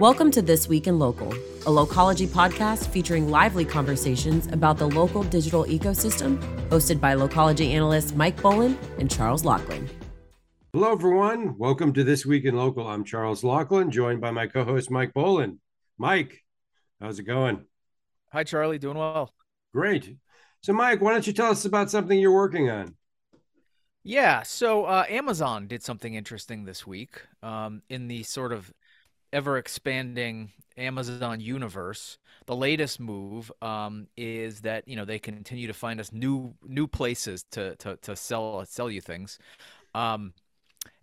Welcome 0.00 0.30
to 0.30 0.40
This 0.40 0.66
Week 0.66 0.86
in 0.86 0.98
Local, 0.98 1.30
a 1.30 1.66
Localogy 1.66 2.26
podcast 2.26 2.86
featuring 2.86 3.28
lively 3.28 3.66
conversations 3.66 4.46
about 4.46 4.78
the 4.78 4.88
local 4.88 5.24
digital 5.24 5.64
ecosystem, 5.64 6.38
hosted 6.70 7.02
by 7.02 7.14
Localogy 7.14 7.72
analysts 7.72 8.14
Mike 8.14 8.40
Boland 8.40 8.78
and 8.98 9.10
Charles 9.10 9.44
Laughlin. 9.44 9.90
Hello, 10.72 10.90
everyone. 10.90 11.58
Welcome 11.58 11.92
to 11.92 12.02
This 12.02 12.24
Week 12.24 12.46
in 12.46 12.56
Local. 12.56 12.88
I'm 12.88 13.04
Charles 13.04 13.44
Laughlin, 13.44 13.90
joined 13.90 14.22
by 14.22 14.30
my 14.30 14.46
co 14.46 14.64
host, 14.64 14.90
Mike 14.90 15.12
Boland. 15.12 15.58
Mike, 15.98 16.46
how's 16.98 17.18
it 17.18 17.24
going? 17.24 17.66
Hi, 18.32 18.42
Charlie. 18.42 18.78
Doing 18.78 18.96
well. 18.96 19.34
Great. 19.74 20.16
So, 20.62 20.72
Mike, 20.72 21.02
why 21.02 21.12
don't 21.12 21.26
you 21.26 21.34
tell 21.34 21.50
us 21.50 21.66
about 21.66 21.90
something 21.90 22.18
you're 22.18 22.32
working 22.32 22.70
on? 22.70 22.94
Yeah, 24.02 24.44
so 24.44 24.86
uh, 24.86 25.04
Amazon 25.10 25.66
did 25.66 25.82
something 25.82 26.14
interesting 26.14 26.64
this 26.64 26.86
week 26.86 27.20
um, 27.42 27.82
in 27.90 28.08
the 28.08 28.22
sort 28.22 28.54
of 28.54 28.72
ever 29.32 29.58
expanding 29.58 30.52
Amazon 30.76 31.40
universe. 31.40 32.18
The 32.46 32.56
latest 32.56 33.00
move 33.00 33.52
um, 33.62 34.08
is 34.16 34.62
that 34.62 34.88
you 34.88 34.96
know 34.96 35.04
they 35.04 35.18
continue 35.18 35.66
to 35.66 35.72
find 35.72 36.00
us 36.00 36.12
new 36.12 36.54
new 36.66 36.86
places 36.86 37.44
to 37.52 37.76
to, 37.76 37.96
to 38.02 38.16
sell 38.16 38.64
sell 38.66 38.90
you 38.90 39.00
things. 39.00 39.38
Um, 39.94 40.32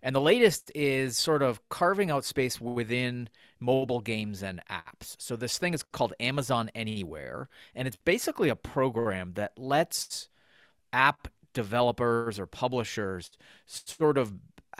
and 0.02 0.14
the 0.14 0.20
latest 0.20 0.70
is 0.74 1.16
sort 1.16 1.42
of 1.42 1.66
carving 1.68 2.10
out 2.10 2.24
space 2.24 2.60
within 2.60 3.28
mobile 3.60 4.00
games 4.00 4.42
and 4.42 4.60
apps. 4.70 5.16
So 5.18 5.34
this 5.36 5.58
thing 5.58 5.74
is 5.74 5.82
called 5.82 6.14
Amazon 6.20 6.70
Anywhere, 6.74 7.48
and 7.74 7.88
it's 7.88 7.96
basically 7.96 8.48
a 8.48 8.56
program 8.56 9.32
that 9.34 9.58
lets 9.58 10.28
app 10.92 11.28
developers 11.52 12.38
or 12.38 12.46
publishers 12.46 13.30
sort 13.66 14.18
of 14.18 14.32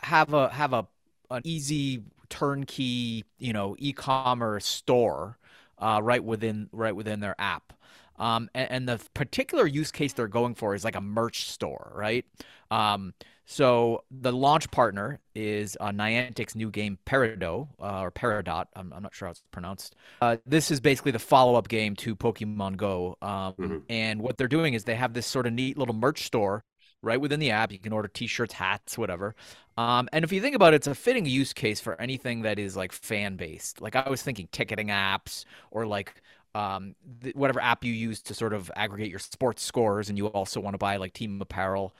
have 0.03 0.33
a 0.33 0.49
have 0.49 0.73
a 0.73 0.87
an 1.29 1.41
easy 1.43 2.01
turnkey, 2.29 3.25
you 3.37 3.53
know, 3.53 3.75
e-commerce 3.79 4.65
store 4.65 5.37
uh, 5.77 5.99
right 6.03 6.23
within 6.23 6.69
right 6.71 6.95
within 6.95 7.19
their 7.19 7.35
app. 7.39 7.73
Um, 8.17 8.49
and, 8.53 8.71
and, 8.71 8.89
the 8.89 9.01
particular 9.13 9.65
use 9.65 9.91
case 9.91 10.11
they're 10.11 10.27
going 10.27 10.53
for 10.53 10.75
is 10.75 10.83
like 10.83 10.97
a 10.97 11.01
merch 11.01 11.45
store, 11.45 11.93
right? 11.95 12.25
Um, 12.69 13.13
so 13.45 14.03
the 14.11 14.31
launch 14.31 14.69
partner 14.69 15.19
is 15.33 15.75
uh, 15.79 15.89
Niantic's 15.89 16.53
new 16.53 16.69
game 16.69 16.99
Peridot 17.07 17.67
uh, 17.81 18.01
or 18.01 18.11
Peridot. 18.11 18.65
I'm, 18.75 18.93
I'm, 18.93 19.01
not 19.01 19.15
sure 19.15 19.27
how 19.27 19.31
it's 19.31 19.41
pronounced. 19.51 19.95
Uh, 20.21 20.37
this 20.45 20.69
is 20.69 20.79
basically 20.79 21.13
the 21.13 21.19
follow-up 21.19 21.67
game 21.67 21.95
to 21.95 22.15
Pokemon 22.15 22.77
Go. 22.77 23.17
Um, 23.21 23.53
mm-hmm. 23.53 23.77
And 23.89 24.21
what 24.21 24.37
they're 24.37 24.47
doing 24.47 24.75
is 24.75 24.83
they 24.83 24.95
have 24.95 25.13
this 25.13 25.25
sort 25.25 25.47
of 25.47 25.53
neat 25.53 25.79
little 25.79 25.95
merch 25.95 26.25
store 26.25 26.63
right 27.01 27.19
within 27.19 27.39
the 27.39 27.51
app. 27.51 27.71
You 27.71 27.79
can 27.79 27.93
order 27.93 28.07
T-shirts, 28.07 28.53
hats, 28.53 28.97
whatever. 28.97 29.35
Um, 29.77 30.09
and 30.11 30.25
if 30.25 30.31
you 30.31 30.41
think 30.41 30.55
about 30.55 30.73
it, 30.73 30.77
it's 30.77 30.87
a 30.87 30.95
fitting 30.95 31.25
use 31.25 31.53
case 31.53 31.79
for 31.79 31.99
anything 32.01 32.41
that 32.41 32.59
is 32.59 32.75
like 32.75 32.91
fan-based. 32.91 33.81
Like 33.81 33.95
I 33.95 34.09
was 34.09 34.21
thinking 34.21 34.49
ticketing 34.51 34.87
apps 34.87 35.45
or 35.71 35.85
like 35.85 36.21
um, 36.55 36.95
th- 37.23 37.35
whatever 37.35 37.61
app 37.61 37.85
you 37.85 37.93
use 37.93 38.21
to 38.23 38.33
sort 38.33 38.53
of 38.53 38.69
aggregate 38.75 39.09
your 39.09 39.19
sports 39.19 39.63
scores, 39.63 40.09
and 40.09 40.17
you 40.17 40.27
also 40.27 40.59
want 40.59 40.73
to 40.73 40.79
buy 40.79 40.97
like 40.97 41.13
team 41.13 41.41
apparel. 41.41 41.95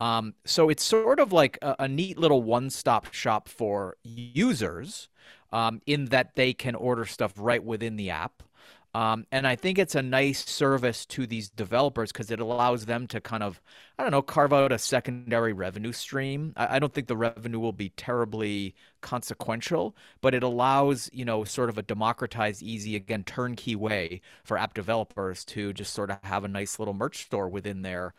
Um, 0.00 0.34
so 0.44 0.68
it's 0.68 0.82
sort 0.82 1.20
of 1.20 1.32
like 1.32 1.58
a, 1.62 1.76
a 1.78 1.88
neat 1.88 2.18
little 2.18 2.42
one-stop 2.42 3.12
shop 3.12 3.48
for 3.48 3.96
users 4.02 5.08
um, 5.52 5.80
in 5.86 6.06
that 6.06 6.34
they 6.34 6.52
can 6.52 6.74
order 6.74 7.06
stuff 7.06 7.32
right 7.36 7.62
within 7.62 7.96
the 7.96 8.10
app. 8.10 8.42
Um, 8.94 9.26
and 9.32 9.46
I 9.46 9.56
think 9.56 9.78
it's 9.78 9.94
a 9.94 10.02
nice 10.02 10.44
service 10.44 11.06
to 11.06 11.26
these 11.26 11.48
developers 11.48 12.12
because 12.12 12.30
it 12.30 12.40
allows 12.40 12.84
them 12.84 13.06
to 13.06 13.22
kind 13.22 13.42
of, 13.42 13.62
I 13.98 14.02
don't 14.02 14.12
know, 14.12 14.20
carve 14.20 14.52
out 14.52 14.70
a 14.70 14.78
secondary 14.78 15.54
revenue 15.54 15.92
stream. 15.92 16.52
I, 16.58 16.76
I, 16.76 16.78
don't 16.78 16.92
think 16.92 17.06
the 17.06 17.16
revenue 17.16 17.58
will 17.58 17.72
be 17.72 17.88
terribly 17.90 18.74
consequential, 19.00 19.96
but 20.20 20.34
it 20.34 20.42
allows, 20.42 21.08
you 21.10 21.24
know, 21.24 21.42
sort 21.44 21.70
of 21.70 21.78
a 21.78 21.82
democratized, 21.82 22.62
easy, 22.62 22.94
again, 22.94 23.24
turnkey 23.24 23.74
way 23.74 24.20
for 24.44 24.58
app 24.58 24.74
developers 24.74 25.42
to 25.46 25.72
just 25.72 25.94
sort 25.94 26.10
of 26.10 26.18
have 26.24 26.44
a 26.44 26.48
nice 26.48 26.78
little 26.78 26.94
merch 26.94 27.24
store 27.24 27.48
within 27.48 27.80
their 27.80 28.12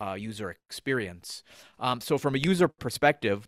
uh, 0.00 0.14
user 0.14 0.50
experience. 0.50 1.42
Um, 1.78 2.00
so 2.00 2.16
from 2.16 2.34
a 2.34 2.38
user 2.38 2.68
perspective, 2.68 3.46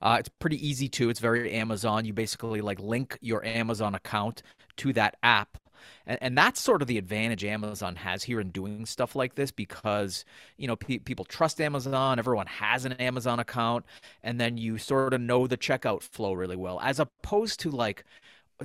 uh, 0.00 0.16
it's 0.20 0.28
pretty 0.38 0.66
easy 0.66 0.88
too. 0.88 1.08
It's 1.10 1.20
very 1.20 1.52
Amazon. 1.52 2.04
You 2.04 2.12
basically 2.12 2.60
like 2.60 2.80
link 2.80 3.18
your 3.20 3.44
Amazon 3.44 3.94
account 3.94 4.42
to 4.78 4.92
that 4.94 5.16
app. 5.22 5.58
And, 6.06 6.18
and 6.20 6.38
that's 6.38 6.60
sort 6.60 6.82
of 6.82 6.88
the 6.88 6.98
advantage 6.98 7.44
Amazon 7.44 7.96
has 7.96 8.22
here 8.22 8.40
in 8.40 8.50
doing 8.50 8.86
stuff 8.86 9.16
like 9.16 9.34
this 9.34 9.50
because, 9.50 10.24
you 10.56 10.66
know, 10.66 10.76
pe- 10.76 10.98
people 10.98 11.24
trust 11.24 11.60
Amazon. 11.60 12.18
Everyone 12.18 12.46
has 12.46 12.84
an 12.84 12.92
Amazon 12.94 13.40
account. 13.40 13.84
And 14.22 14.40
then 14.40 14.56
you 14.56 14.78
sort 14.78 15.14
of 15.14 15.20
know 15.20 15.46
the 15.46 15.56
checkout 15.56 16.02
flow 16.02 16.32
really 16.32 16.56
well, 16.56 16.80
as 16.80 17.00
opposed 17.00 17.60
to 17.60 17.70
like, 17.70 18.04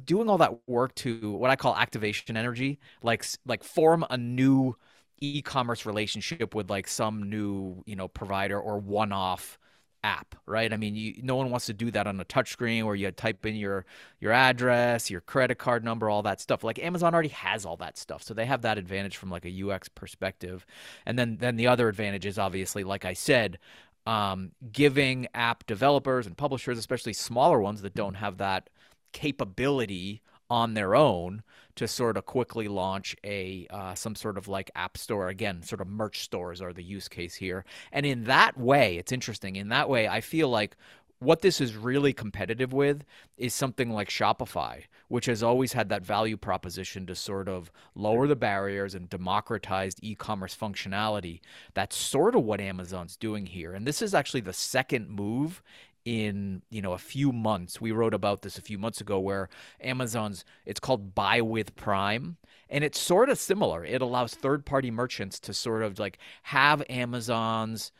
doing 0.05 0.29
all 0.29 0.37
that 0.37 0.57
work 0.67 0.95
to 0.95 1.31
what 1.31 1.51
I 1.51 1.55
call 1.55 1.75
activation 1.75 2.37
energy, 2.37 2.79
like 3.03 3.25
like 3.45 3.63
form 3.63 4.05
a 4.09 4.17
new 4.17 4.75
e-commerce 5.19 5.85
relationship 5.85 6.55
with 6.55 6.69
like 6.69 6.87
some 6.87 7.29
new 7.29 7.83
you 7.85 7.95
know 7.95 8.07
provider 8.07 8.59
or 8.59 8.79
one-off 8.79 9.59
app 10.03 10.35
right? 10.45 10.73
I 10.73 10.77
mean 10.77 10.95
you, 10.95 11.15
no 11.21 11.35
one 11.35 11.49
wants 11.49 11.67
to 11.67 11.73
do 11.73 11.91
that 11.91 12.07
on 12.07 12.19
a 12.19 12.25
touchscreen 12.25 12.83
where 12.83 12.95
you 12.95 13.11
type 13.11 13.45
in 13.45 13.55
your 13.55 13.85
your 14.19 14.31
address 14.31 15.09
your 15.09 15.21
credit 15.21 15.57
card 15.57 15.83
number 15.83 16.09
all 16.09 16.23
that 16.23 16.41
stuff. 16.41 16.63
Like 16.63 16.79
amazon 16.79 17.13
already 17.13 17.29
has 17.29 17.65
all 17.65 17.77
that 17.77 17.97
stuff 17.97 18.23
so 18.23 18.33
they 18.33 18.45
have 18.45 18.61
that 18.63 18.77
advantage 18.77 19.17
from 19.17 19.29
like 19.29 19.45
a 19.45 19.69
ux 19.69 19.89
perspective. 19.89 20.65
And 21.05 21.17
then 21.17 21.37
then 21.37 21.55
the 21.55 21.67
other 21.67 21.87
advantage 21.87 22.25
is 22.25 22.37
obviously 22.37 22.83
like 22.83 23.05
i 23.05 23.13
said 23.13 23.59
um, 24.07 24.51
giving 24.71 25.27
app 25.35 25.65
developers 25.67 26.25
and 26.25 26.35
publishers 26.35 26.79
especially 26.79 27.13
smaller 27.13 27.59
ones 27.61 27.83
that 27.83 27.93
don't 27.93 28.15
have 28.15 28.37
that 28.37 28.69
capability 29.11 30.21
on 30.49 30.73
their 30.73 30.95
own 30.95 31.43
to 31.81 31.87
sort 31.87 32.17
of 32.17 32.25
quickly 32.25 32.67
launch 32.67 33.15
a 33.23 33.67
uh, 33.69 33.93
some 33.93 34.15
sort 34.15 34.37
of 34.37 34.47
like 34.47 34.71
app 34.75 34.97
store 34.97 35.27
again 35.27 35.61
sort 35.61 35.81
of 35.81 35.87
merch 35.87 36.21
stores 36.21 36.61
are 36.61 36.73
the 36.73 36.83
use 36.83 37.07
case 37.07 37.35
here 37.35 37.65
and 37.91 38.05
in 38.05 38.23
that 38.23 38.57
way 38.57 38.97
it's 38.97 39.11
interesting 39.11 39.55
in 39.55 39.69
that 39.69 39.89
way 39.89 40.07
i 40.07 40.21
feel 40.21 40.49
like 40.49 40.75
what 41.21 41.41
this 41.41 41.61
is 41.61 41.75
really 41.75 42.13
competitive 42.13 42.73
with 42.73 43.03
is 43.37 43.53
something 43.53 43.91
like 43.91 44.09
Shopify, 44.09 44.85
which 45.07 45.27
has 45.27 45.43
always 45.43 45.73
had 45.73 45.87
that 45.89 46.03
value 46.03 46.35
proposition 46.35 47.05
to 47.05 47.13
sort 47.13 47.47
of 47.47 47.71
lower 47.93 48.25
the 48.25 48.35
barriers 48.35 48.95
and 48.95 49.07
democratize 49.07 49.95
e 50.01 50.15
commerce 50.15 50.57
functionality. 50.59 51.39
That's 51.75 51.95
sort 51.95 52.35
of 52.35 52.43
what 52.43 52.59
Amazon's 52.59 53.17
doing 53.17 53.45
here. 53.45 53.73
And 53.75 53.85
this 53.85 54.01
is 54.01 54.15
actually 54.15 54.41
the 54.41 54.51
second 54.51 55.09
move 55.11 55.61
in 56.05 56.61
you 56.69 56.81
know 56.81 56.93
a 56.93 56.97
few 56.97 57.31
months. 57.31 57.79
We 57.79 57.91
wrote 57.91 58.13
about 58.13 58.41
this 58.41 58.57
a 58.57 58.61
few 58.61 58.77
months 58.77 59.01
ago 59.01 59.19
where 59.19 59.49
amazon's 59.81 60.43
it's 60.65 60.79
called 60.79 61.13
buy 61.13 61.41
with 61.41 61.75
prime 61.75 62.37
and 62.69 62.83
it's 62.83 62.99
sort 62.99 63.29
of 63.29 63.37
similar. 63.37 63.83
It 63.85 64.01
allows 64.01 64.33
third 64.33 64.65
party 64.65 64.91
merchants 64.91 65.39
to 65.41 65.53
sort 65.53 65.83
of 65.83 65.99
like 65.99 66.17
have 66.43 66.83
amazon's 66.89 67.91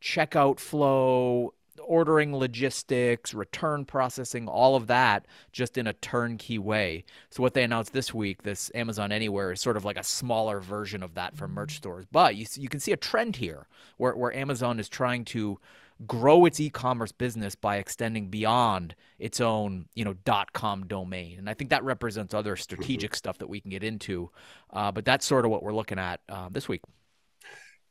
checkout 0.00 0.58
flow 0.58 1.54
ordering 1.80 2.36
logistics 2.36 3.32
return 3.32 3.84
processing 3.84 4.46
all 4.46 4.76
of 4.76 4.86
that 4.86 5.26
just 5.52 5.78
in 5.78 5.86
a 5.86 5.92
turnkey 5.94 6.58
way. 6.58 7.04
So 7.30 7.42
what 7.42 7.54
they 7.54 7.64
announced 7.64 7.92
this 7.92 8.12
week 8.14 8.42
this 8.42 8.70
amazon 8.74 9.10
anywhere 9.10 9.52
is 9.52 9.60
sort 9.60 9.76
of 9.76 9.84
like 9.84 9.98
a 9.98 10.04
smaller 10.04 10.60
version 10.60 11.02
of 11.02 11.14
that 11.14 11.36
for 11.36 11.48
merch 11.48 11.70
mm-hmm. 11.70 11.76
stores. 11.78 12.06
But 12.12 12.36
you, 12.36 12.46
you 12.54 12.68
can 12.68 12.80
see 12.80 12.92
a 12.92 12.96
trend 12.96 13.36
here 13.36 13.66
where, 13.96 14.14
where 14.14 14.34
amazon 14.36 14.78
is 14.78 14.88
trying 14.88 15.24
to 15.26 15.58
grow 16.06 16.44
its 16.44 16.60
e-commerce 16.60 17.12
business 17.12 17.54
by 17.54 17.76
extending 17.76 18.28
beyond 18.28 18.94
its 19.18 19.40
own 19.40 19.86
you 19.94 20.04
know 20.04 20.14
dot 20.24 20.52
com 20.52 20.86
domain. 20.86 21.38
And 21.38 21.48
i 21.48 21.54
think 21.54 21.70
that 21.70 21.84
represents 21.84 22.34
other 22.34 22.56
strategic 22.56 23.14
stuff 23.14 23.38
that 23.38 23.48
we 23.48 23.60
can 23.60 23.70
get 23.70 23.84
into. 23.84 24.30
Uh, 24.72 24.92
but 24.92 25.04
that's 25.04 25.26
sort 25.26 25.44
of 25.44 25.50
what 25.50 25.62
we're 25.62 25.74
looking 25.74 25.98
at 25.98 26.20
uh, 26.28 26.48
this 26.50 26.68
week. 26.68 26.82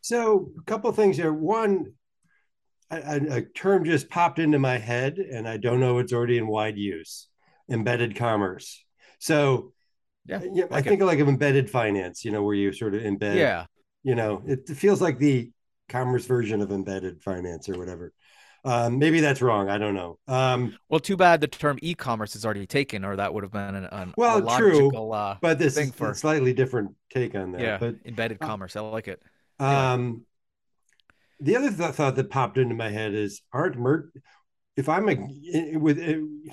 So 0.01 0.51
a 0.59 0.63
couple 0.63 0.91
things 0.91 1.17
here. 1.17 1.33
One 1.33 1.93
a, 2.89 3.37
a, 3.37 3.41
term 3.41 3.85
just 3.85 4.09
popped 4.09 4.37
into 4.37 4.59
my 4.59 4.77
head 4.77 5.17
and 5.17 5.47
i 5.47 5.55
don't 5.55 5.79
know 5.79 5.99
it's 5.99 6.11
already 6.11 6.37
in 6.37 6.47
wide 6.47 6.77
use. 6.77 7.27
Embedded 7.69 8.15
commerce. 8.15 8.83
So 9.19 9.71
yeah, 10.25 10.39
like 10.69 10.71
i 10.71 10.81
think 10.81 11.01
it. 11.01 11.05
like 11.05 11.19
of 11.19 11.27
embedded 11.27 11.69
finance 11.69 12.23
you 12.23 12.31
know 12.31 12.43
where 12.43 12.53
you 12.53 12.71
sort 12.71 12.93
of 12.93 13.01
embed 13.01 13.35
yeah. 13.35 13.65
you 14.03 14.13
know 14.13 14.43
it 14.45 14.67
feels 14.69 15.01
like 15.01 15.17
the 15.17 15.51
commerce 15.91 16.25
version 16.25 16.61
of 16.61 16.71
embedded 16.71 17.21
finance 17.21 17.69
or 17.69 17.77
whatever. 17.77 18.13
Um, 18.63 18.99
maybe 18.99 19.21
that's 19.21 19.41
wrong. 19.41 19.69
I 19.69 19.77
don't 19.79 19.95
know. 19.95 20.19
Um, 20.27 20.77
well, 20.87 20.99
too 20.99 21.17
bad 21.17 21.41
the 21.41 21.47
term 21.47 21.79
e-commerce 21.81 22.35
is 22.35 22.45
already 22.45 22.67
taken, 22.67 23.03
or 23.03 23.15
that 23.15 23.33
would 23.33 23.43
have 23.43 23.51
been 23.51 23.75
an, 23.75 23.85
an 23.85 24.13
well, 24.17 24.37
a 24.37 24.39
logical, 24.39 24.91
true. 24.91 25.11
Uh, 25.11 25.37
but 25.41 25.57
this 25.57 25.77
is 25.77 25.91
for, 25.91 26.11
a 26.11 26.15
slightly 26.15 26.53
different 26.53 26.91
take 27.11 27.33
on 27.35 27.53
that. 27.53 27.61
Yeah, 27.61 27.77
but, 27.79 27.95
embedded 28.05 28.37
uh, 28.41 28.45
commerce. 28.45 28.75
I 28.75 28.81
like 28.81 29.07
it. 29.07 29.19
Um, 29.59 30.25
yeah. 31.39 31.45
the 31.45 31.55
other 31.57 31.75
th- 31.75 31.95
thought 31.95 32.15
that 32.15 32.29
popped 32.29 32.59
into 32.59 32.75
my 32.75 32.89
head 32.89 33.15
is 33.15 33.41
aren't 33.51 33.77
merch. 33.77 34.11
If 34.77 34.87
I'm 34.87 35.09
a 35.09 35.77
with 35.77 35.99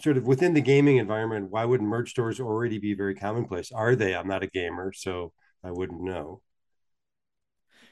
sort 0.03 0.17
of 0.17 0.27
within 0.27 0.55
the 0.55 0.63
gaming 0.63 0.97
environment, 0.97 1.51
why 1.51 1.67
wouldn't 1.67 1.89
merch 1.89 2.11
stores 2.11 2.41
already 2.41 2.79
be 2.79 2.95
very 2.95 3.15
commonplace? 3.15 3.71
Are 3.71 3.95
they? 3.95 4.15
I'm 4.15 4.29
not 4.29 4.43
a 4.43 4.49
gamer, 4.49 4.93
so 4.93 5.33
I 5.63 5.73
wouldn't 5.73 6.01
know. 6.01 6.41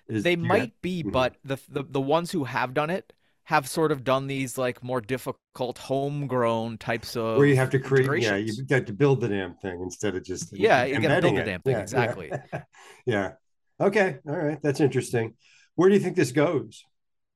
Is, 0.08 0.22
they 0.22 0.36
might 0.36 0.80
be, 0.82 1.00
mm-hmm. 1.00 1.10
but 1.10 1.36
the, 1.44 1.58
the 1.68 1.82
the 1.82 2.00
ones 2.00 2.30
who 2.30 2.44
have 2.44 2.74
done 2.74 2.90
it 2.90 3.12
have 3.46 3.68
sort 3.68 3.92
of 3.92 4.02
done 4.02 4.26
these 4.26 4.58
like 4.58 4.82
more 4.82 5.00
difficult 5.00 5.78
homegrown 5.78 6.76
types 6.78 7.16
of 7.16 7.38
where 7.38 7.46
you 7.46 7.54
have 7.54 7.70
to 7.70 7.78
create 7.78 8.22
yeah 8.22 8.34
you 8.34 8.64
got 8.64 8.86
to 8.86 8.92
build 8.92 9.20
the 9.20 9.28
damn 9.28 9.54
thing 9.54 9.80
instead 9.82 10.16
of 10.16 10.24
just 10.24 10.56
yeah 10.56 10.84
you 10.84 11.00
got 11.00 11.14
to 11.14 11.22
build 11.22 11.36
the 11.36 11.44
damn 11.44 11.62
thing 11.62 11.76
yeah, 11.76 11.80
exactly. 11.80 12.28
Yeah. 12.30 12.62
yeah. 13.06 13.32
Okay 13.80 14.18
all 14.28 14.36
right 14.36 14.60
that's 14.62 14.80
interesting. 14.80 15.34
Where 15.76 15.88
do 15.88 15.94
you 15.94 16.00
think 16.00 16.16
this 16.16 16.32
goes? 16.32 16.84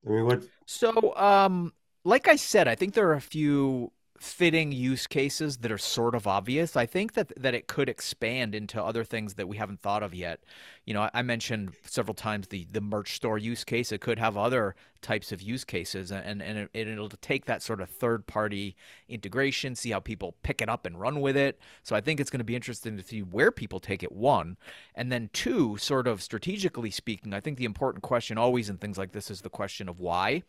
I 0.05 0.09
mean 0.09 0.25
what 0.25 0.43
so 0.65 1.15
um 1.15 1.73
like 2.03 2.27
i 2.27 2.35
said 2.35 2.67
i 2.67 2.75
think 2.75 2.93
there 2.93 3.07
are 3.07 3.13
a 3.13 3.21
few 3.21 3.91
fitting 4.21 4.71
use 4.71 5.07
cases 5.07 5.57
that 5.57 5.71
are 5.71 5.79
sort 5.79 6.13
of 6.13 6.27
obvious. 6.27 6.75
I 6.75 6.85
think 6.85 7.13
that 7.13 7.33
that 7.35 7.55
it 7.55 7.67
could 7.67 7.89
expand 7.89 8.53
into 8.53 8.81
other 8.81 9.03
things 9.03 9.33
that 9.33 9.47
we 9.47 9.57
haven't 9.57 9.81
thought 9.81 10.03
of 10.03 10.13
yet. 10.13 10.41
You 10.85 10.93
know, 10.93 11.09
I 11.11 11.23
mentioned 11.23 11.73
several 11.85 12.13
times 12.13 12.47
the 12.47 12.67
the 12.71 12.81
merch 12.81 13.15
store 13.15 13.39
use 13.39 13.63
case. 13.63 13.91
It 13.91 13.99
could 13.99 14.19
have 14.19 14.37
other 14.37 14.75
types 15.01 15.31
of 15.31 15.41
use 15.41 15.63
cases, 15.63 16.11
and 16.11 16.41
and 16.41 16.69
it, 16.71 16.87
it'll 16.87 17.09
take 17.09 17.45
that 17.45 17.63
sort 17.63 17.81
of 17.81 17.89
third 17.89 18.27
party 18.27 18.75
integration, 19.09 19.73
see 19.73 19.89
how 19.89 19.99
people 19.99 20.35
pick 20.43 20.61
it 20.61 20.69
up 20.69 20.85
and 20.85 20.99
run 20.99 21.19
with 21.19 21.35
it. 21.35 21.59
So 21.81 21.95
I 21.95 22.01
think 22.01 22.19
it's 22.19 22.29
going 22.29 22.39
to 22.39 22.45
be 22.45 22.55
interesting 22.55 22.97
to 22.97 23.03
see 23.03 23.23
where 23.23 23.51
people 23.51 23.79
take 23.79 24.03
it. 24.03 24.11
One, 24.11 24.57
and 24.93 25.11
then 25.11 25.31
two, 25.33 25.77
sort 25.77 26.07
of 26.07 26.21
strategically 26.21 26.91
speaking, 26.91 27.33
I 27.33 27.39
think 27.39 27.57
the 27.57 27.65
important 27.65 28.03
question 28.03 28.37
always 28.37 28.69
in 28.69 28.77
things 28.77 28.99
like 28.99 29.13
this 29.13 29.31
is 29.31 29.41
the 29.41 29.49
question 29.49 29.89
of 29.89 29.99
why, 29.99 30.43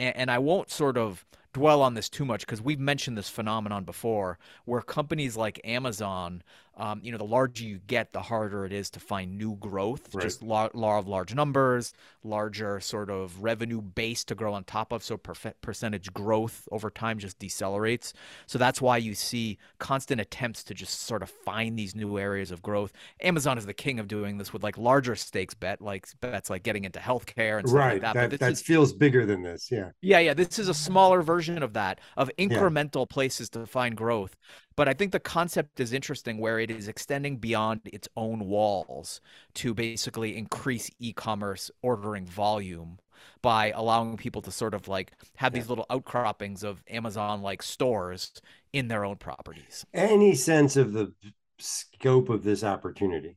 and, 0.00 0.16
and 0.16 0.30
I 0.32 0.38
won't 0.38 0.72
sort 0.72 0.98
of 0.98 1.24
dwell 1.54 1.80
on 1.80 1.94
this 1.94 2.10
too 2.10 2.26
much 2.26 2.40
because 2.40 2.60
we've 2.60 2.80
mentioned 2.80 3.16
this 3.16 3.30
phenomenon 3.30 3.84
before 3.84 4.38
where 4.66 4.82
companies 4.82 5.36
like 5.36 5.60
Amazon 5.64 6.42
um, 6.76 7.00
you 7.02 7.12
know, 7.12 7.18
the 7.18 7.24
larger 7.24 7.64
you 7.64 7.78
get, 7.86 8.12
the 8.12 8.22
harder 8.22 8.64
it 8.64 8.72
is 8.72 8.90
to 8.90 9.00
find 9.00 9.38
new 9.38 9.56
growth. 9.56 10.14
Right. 10.14 10.22
Just 10.22 10.42
law, 10.42 10.68
law 10.74 10.98
of 10.98 11.06
large 11.06 11.34
numbers, 11.34 11.92
larger 12.22 12.80
sort 12.80 13.10
of 13.10 13.42
revenue 13.42 13.80
base 13.80 14.24
to 14.24 14.34
grow 14.34 14.54
on 14.54 14.64
top 14.64 14.92
of. 14.92 15.02
So 15.02 15.16
per- 15.16 15.52
percentage 15.60 16.12
growth 16.12 16.68
over 16.72 16.90
time 16.90 17.18
just 17.18 17.38
decelerates. 17.38 18.12
So 18.46 18.58
that's 18.58 18.80
why 18.80 18.96
you 18.96 19.14
see 19.14 19.58
constant 19.78 20.20
attempts 20.20 20.64
to 20.64 20.74
just 20.74 21.02
sort 21.02 21.22
of 21.22 21.30
find 21.30 21.78
these 21.78 21.94
new 21.94 22.18
areas 22.18 22.50
of 22.50 22.62
growth. 22.62 22.92
Amazon 23.20 23.58
is 23.58 23.66
the 23.66 23.74
king 23.74 23.98
of 23.98 24.08
doing 24.08 24.38
this 24.38 24.52
with 24.52 24.62
like 24.62 24.78
larger 24.78 25.14
stakes 25.14 25.54
bet, 25.54 25.80
like 25.80 26.08
bets 26.20 26.50
like 26.50 26.62
getting 26.62 26.84
into 26.84 26.98
healthcare 26.98 27.58
and 27.58 27.68
stuff 27.68 27.78
right. 27.78 28.02
like 28.02 28.14
that. 28.14 28.30
That, 28.30 28.40
that 28.40 28.52
is, 28.52 28.62
feels 28.62 28.92
bigger 28.92 29.26
than 29.26 29.42
this. 29.42 29.68
Yeah. 29.70 29.90
Yeah, 30.00 30.18
yeah. 30.18 30.34
This 30.34 30.58
is 30.58 30.68
a 30.68 30.74
smaller 30.74 31.22
version 31.22 31.62
of 31.62 31.74
that, 31.74 32.00
of 32.16 32.30
incremental 32.38 33.02
yeah. 33.02 33.14
places 33.14 33.48
to 33.50 33.66
find 33.66 33.96
growth. 33.96 34.36
But 34.76 34.88
I 34.88 34.94
think 34.94 35.12
the 35.12 35.20
concept 35.20 35.78
is 35.80 35.92
interesting 35.92 36.38
where 36.38 36.58
it 36.58 36.70
is 36.70 36.88
extending 36.88 37.36
beyond 37.36 37.82
its 37.84 38.08
own 38.16 38.40
walls 38.46 39.20
to 39.54 39.74
basically 39.74 40.36
increase 40.36 40.90
e 40.98 41.12
commerce 41.12 41.70
ordering 41.82 42.26
volume 42.26 42.98
by 43.42 43.70
allowing 43.70 44.16
people 44.16 44.42
to 44.42 44.50
sort 44.50 44.74
of 44.74 44.88
like 44.88 45.12
have 45.36 45.52
these 45.52 45.68
little 45.68 45.86
outcroppings 45.90 46.64
of 46.64 46.82
Amazon 46.88 47.42
like 47.42 47.62
stores 47.62 48.32
in 48.72 48.88
their 48.88 49.04
own 49.04 49.16
properties. 49.16 49.86
Any 49.94 50.34
sense 50.34 50.76
of 50.76 50.92
the 50.92 51.12
scope 51.58 52.28
of 52.28 52.42
this 52.42 52.64
opportunity? 52.64 53.36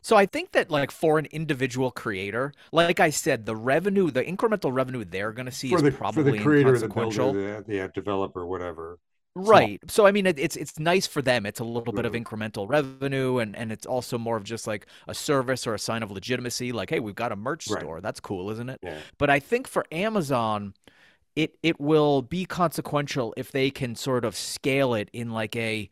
So 0.00 0.16
I 0.16 0.26
think 0.26 0.52
that 0.52 0.70
like 0.70 0.90
for 0.90 1.18
an 1.18 1.26
individual 1.26 1.90
creator, 1.90 2.52
like 2.72 3.00
I 3.00 3.10
said, 3.10 3.46
the 3.46 3.56
revenue, 3.56 4.10
the 4.10 4.22
incremental 4.22 4.72
revenue 4.72 5.04
they're 5.04 5.32
going 5.32 5.46
to 5.46 5.52
see 5.52 5.70
for 5.70 5.76
is 5.76 5.82
the, 5.82 5.92
probably 5.92 6.24
for 6.24 6.30
the 6.30 6.42
creator, 6.42 6.78
the 6.78 6.88
builder, 6.88 7.32
the, 7.32 7.64
the 7.66 7.90
developer, 7.94 8.46
whatever. 8.46 8.98
Right. 9.34 9.80
So, 9.88 10.06
I 10.06 10.12
mean, 10.12 10.26
it, 10.26 10.38
it's 10.38 10.56
it's 10.56 10.78
nice 10.78 11.06
for 11.06 11.22
them. 11.22 11.46
It's 11.46 11.60
a 11.60 11.64
little 11.64 11.92
bit 11.92 12.04
of 12.04 12.12
mm-hmm. 12.12 12.22
incremental 12.22 12.68
revenue, 12.68 13.38
and 13.38 13.56
and 13.56 13.72
it's 13.72 13.86
also 13.86 14.18
more 14.18 14.36
of 14.36 14.44
just 14.44 14.66
like 14.66 14.86
a 15.08 15.14
service 15.14 15.66
or 15.66 15.74
a 15.74 15.78
sign 15.78 16.02
of 16.02 16.10
legitimacy. 16.10 16.72
Like, 16.72 16.90
hey, 16.90 17.00
we've 17.00 17.14
got 17.14 17.32
a 17.32 17.36
merch 17.36 17.68
right. 17.68 17.80
store. 17.80 18.00
That's 18.00 18.20
cool, 18.20 18.50
isn't 18.50 18.68
it? 18.68 18.80
Yeah. 18.82 18.98
But 19.16 19.30
I 19.30 19.40
think 19.40 19.68
for 19.68 19.86
Amazon, 19.90 20.74
it 21.34 21.56
it 21.62 21.80
will 21.80 22.20
be 22.20 22.44
consequential 22.44 23.32
if 23.36 23.52
they 23.52 23.70
can 23.70 23.94
sort 23.94 24.26
of 24.26 24.36
scale 24.36 24.92
it 24.92 25.08
in 25.14 25.30
like 25.30 25.56
a 25.56 25.88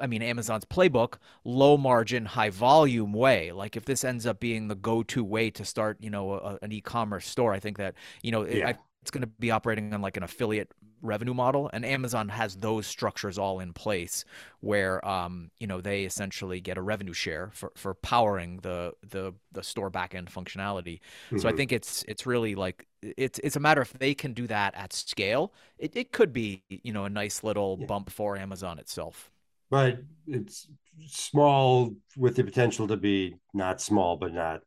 I 0.00 0.06
mean, 0.06 0.22
Amazon's 0.22 0.64
playbook, 0.64 1.18
low 1.44 1.76
margin, 1.76 2.24
high 2.24 2.50
volume 2.50 3.12
way. 3.12 3.52
Like 3.52 3.76
if 3.76 3.84
this 3.84 4.04
ends 4.04 4.26
up 4.26 4.40
being 4.40 4.68
the 4.68 4.74
go 4.74 5.02
to 5.04 5.22
way 5.22 5.50
to 5.50 5.64
start, 5.64 5.98
you 6.00 6.10
know, 6.10 6.32
a, 6.32 6.58
an 6.62 6.72
e 6.72 6.80
commerce 6.80 7.28
store, 7.28 7.52
I 7.52 7.60
think 7.60 7.78
that, 7.78 7.94
you 8.22 8.32
know, 8.32 8.44
yeah. 8.44 8.68
I, 8.68 8.74
it's 9.04 9.10
going 9.10 9.20
to 9.20 9.26
be 9.38 9.50
operating 9.50 9.92
on 9.92 10.00
like 10.00 10.16
an 10.16 10.22
affiliate 10.22 10.72
revenue 11.02 11.34
model 11.34 11.68
and 11.74 11.84
amazon 11.84 12.30
has 12.30 12.56
those 12.56 12.86
structures 12.86 13.36
all 13.36 13.60
in 13.60 13.74
place 13.74 14.24
where 14.60 15.06
um, 15.06 15.50
you 15.60 15.66
know 15.66 15.82
they 15.82 16.04
essentially 16.04 16.58
get 16.58 16.78
a 16.78 16.82
revenue 16.82 17.12
share 17.12 17.50
for, 17.52 17.70
for 17.76 17.92
powering 17.92 18.60
the 18.62 18.94
the 19.10 19.34
the 19.52 19.62
store 19.62 19.90
backend 19.90 20.30
functionality 20.30 21.00
mm-hmm. 21.26 21.36
so 21.36 21.46
i 21.46 21.50
mm-hmm. 21.50 21.58
think 21.58 21.72
it's 21.72 22.02
it's 22.08 22.24
really 22.24 22.54
like 22.54 22.86
it's 23.02 23.38
it's 23.44 23.56
a 23.56 23.60
matter 23.60 23.82
if 23.82 23.92
they 23.92 24.14
can 24.14 24.32
do 24.32 24.46
that 24.46 24.74
at 24.74 24.94
scale 24.94 25.52
it, 25.76 25.94
it 25.94 26.10
could 26.10 26.32
be 26.32 26.62
you 26.70 26.92
know 26.94 27.04
a 27.04 27.10
nice 27.10 27.44
little 27.44 27.76
yeah. 27.78 27.86
bump 27.86 28.08
for 28.08 28.38
amazon 28.38 28.78
itself 28.78 29.30
but 29.70 29.98
it's 30.26 30.66
small 31.06 31.94
with 32.16 32.36
the 32.36 32.44
potential 32.44 32.88
to 32.88 32.96
be 32.96 33.36
not 33.52 33.82
small 33.82 34.16
but 34.16 34.32
not 34.32 34.62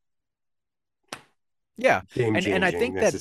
yeah, 1.78 2.02
and 2.16 2.46
and 2.48 2.66
I 2.66 2.72
think 2.72 2.96
that 2.96 3.14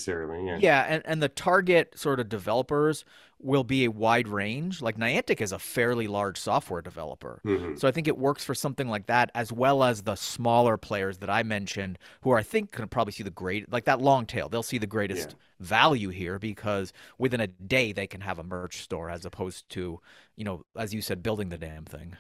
yeah, 0.46 0.58
yeah 0.58 0.86
and, 0.88 1.02
and 1.04 1.22
the 1.22 1.28
target 1.28 1.98
sort 1.98 2.20
of 2.20 2.28
developers 2.28 3.04
will 3.38 3.64
be 3.64 3.84
a 3.84 3.90
wide 3.90 4.28
range. 4.28 4.80
Like 4.80 4.96
Niantic 4.96 5.42
is 5.42 5.52
a 5.52 5.58
fairly 5.58 6.08
large 6.08 6.38
software 6.38 6.80
developer, 6.80 7.40
mm-hmm. 7.44 7.76
so 7.76 7.86
I 7.86 7.90
think 7.90 8.08
it 8.08 8.16
works 8.16 8.44
for 8.44 8.54
something 8.54 8.88
like 8.88 9.06
that, 9.06 9.30
as 9.34 9.52
well 9.52 9.84
as 9.84 10.02
the 10.02 10.16
smaller 10.16 10.78
players 10.78 11.18
that 11.18 11.28
I 11.28 11.42
mentioned, 11.42 11.98
who 12.22 12.30
are, 12.30 12.38
I 12.38 12.42
think 12.42 12.72
can 12.72 12.88
probably 12.88 13.12
see 13.12 13.22
the 13.22 13.30
great 13.30 13.70
like 13.70 13.84
that 13.84 14.00
long 14.00 14.24
tail. 14.24 14.48
They'll 14.48 14.62
see 14.62 14.78
the 14.78 14.86
greatest 14.86 15.30
yeah. 15.30 15.36
value 15.60 16.08
here 16.08 16.38
because 16.38 16.94
within 17.18 17.40
a 17.40 17.46
day 17.46 17.92
they 17.92 18.06
can 18.06 18.22
have 18.22 18.38
a 18.38 18.44
merch 18.44 18.78
store 18.78 19.10
as 19.10 19.26
opposed 19.26 19.68
to 19.70 20.00
you 20.36 20.44
know, 20.44 20.64
as 20.76 20.94
you 20.94 21.02
said, 21.02 21.22
building 21.22 21.48
the 21.48 21.58
damn 21.58 21.84
thing. 21.84 22.16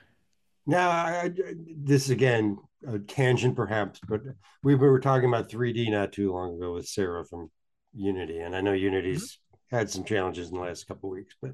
Now, 0.66 0.90
I, 0.90 1.30
this 1.76 2.10
again, 2.10 2.58
a 2.86 2.98
tangent 2.98 3.56
perhaps, 3.56 4.00
but 4.08 4.22
we 4.62 4.74
were 4.74 5.00
talking 5.00 5.28
about 5.28 5.48
3D 5.48 5.90
not 5.90 6.12
too 6.12 6.32
long 6.32 6.56
ago 6.56 6.74
with 6.74 6.86
Sarah 6.86 7.24
from 7.24 7.50
Unity, 7.94 8.40
and 8.40 8.54
I 8.54 8.60
know 8.60 8.72
Unity's 8.72 9.32
mm-hmm. 9.32 9.76
had 9.76 9.90
some 9.90 10.04
challenges 10.04 10.48
in 10.48 10.54
the 10.54 10.60
last 10.60 10.86
couple 10.86 11.10
weeks. 11.10 11.34
But 11.40 11.52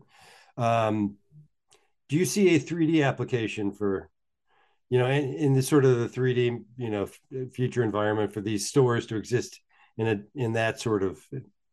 um, 0.57 1.17
do 2.09 2.17
you 2.17 2.25
see 2.25 2.55
a 2.55 2.61
3D 2.61 3.07
application 3.07 3.73
for, 3.73 4.11
you 4.91 4.99
know, 4.99 5.07
in, 5.07 5.35
in 5.35 5.53
the 5.55 5.63
sort 5.63 5.85
of 5.85 5.99
the 5.99 6.09
3D, 6.09 6.65
you 6.77 6.91
know, 6.91 7.05
f- 7.05 7.53
future 7.53 7.83
environment 7.83 8.33
for 8.33 8.41
these 8.41 8.69
stores 8.69 9.07
to 9.07 9.17
exist 9.17 9.61
in 9.99 10.09
a 10.09 10.21
in 10.35 10.53
that 10.55 10.81
sort 10.81 11.03
of 11.03 11.21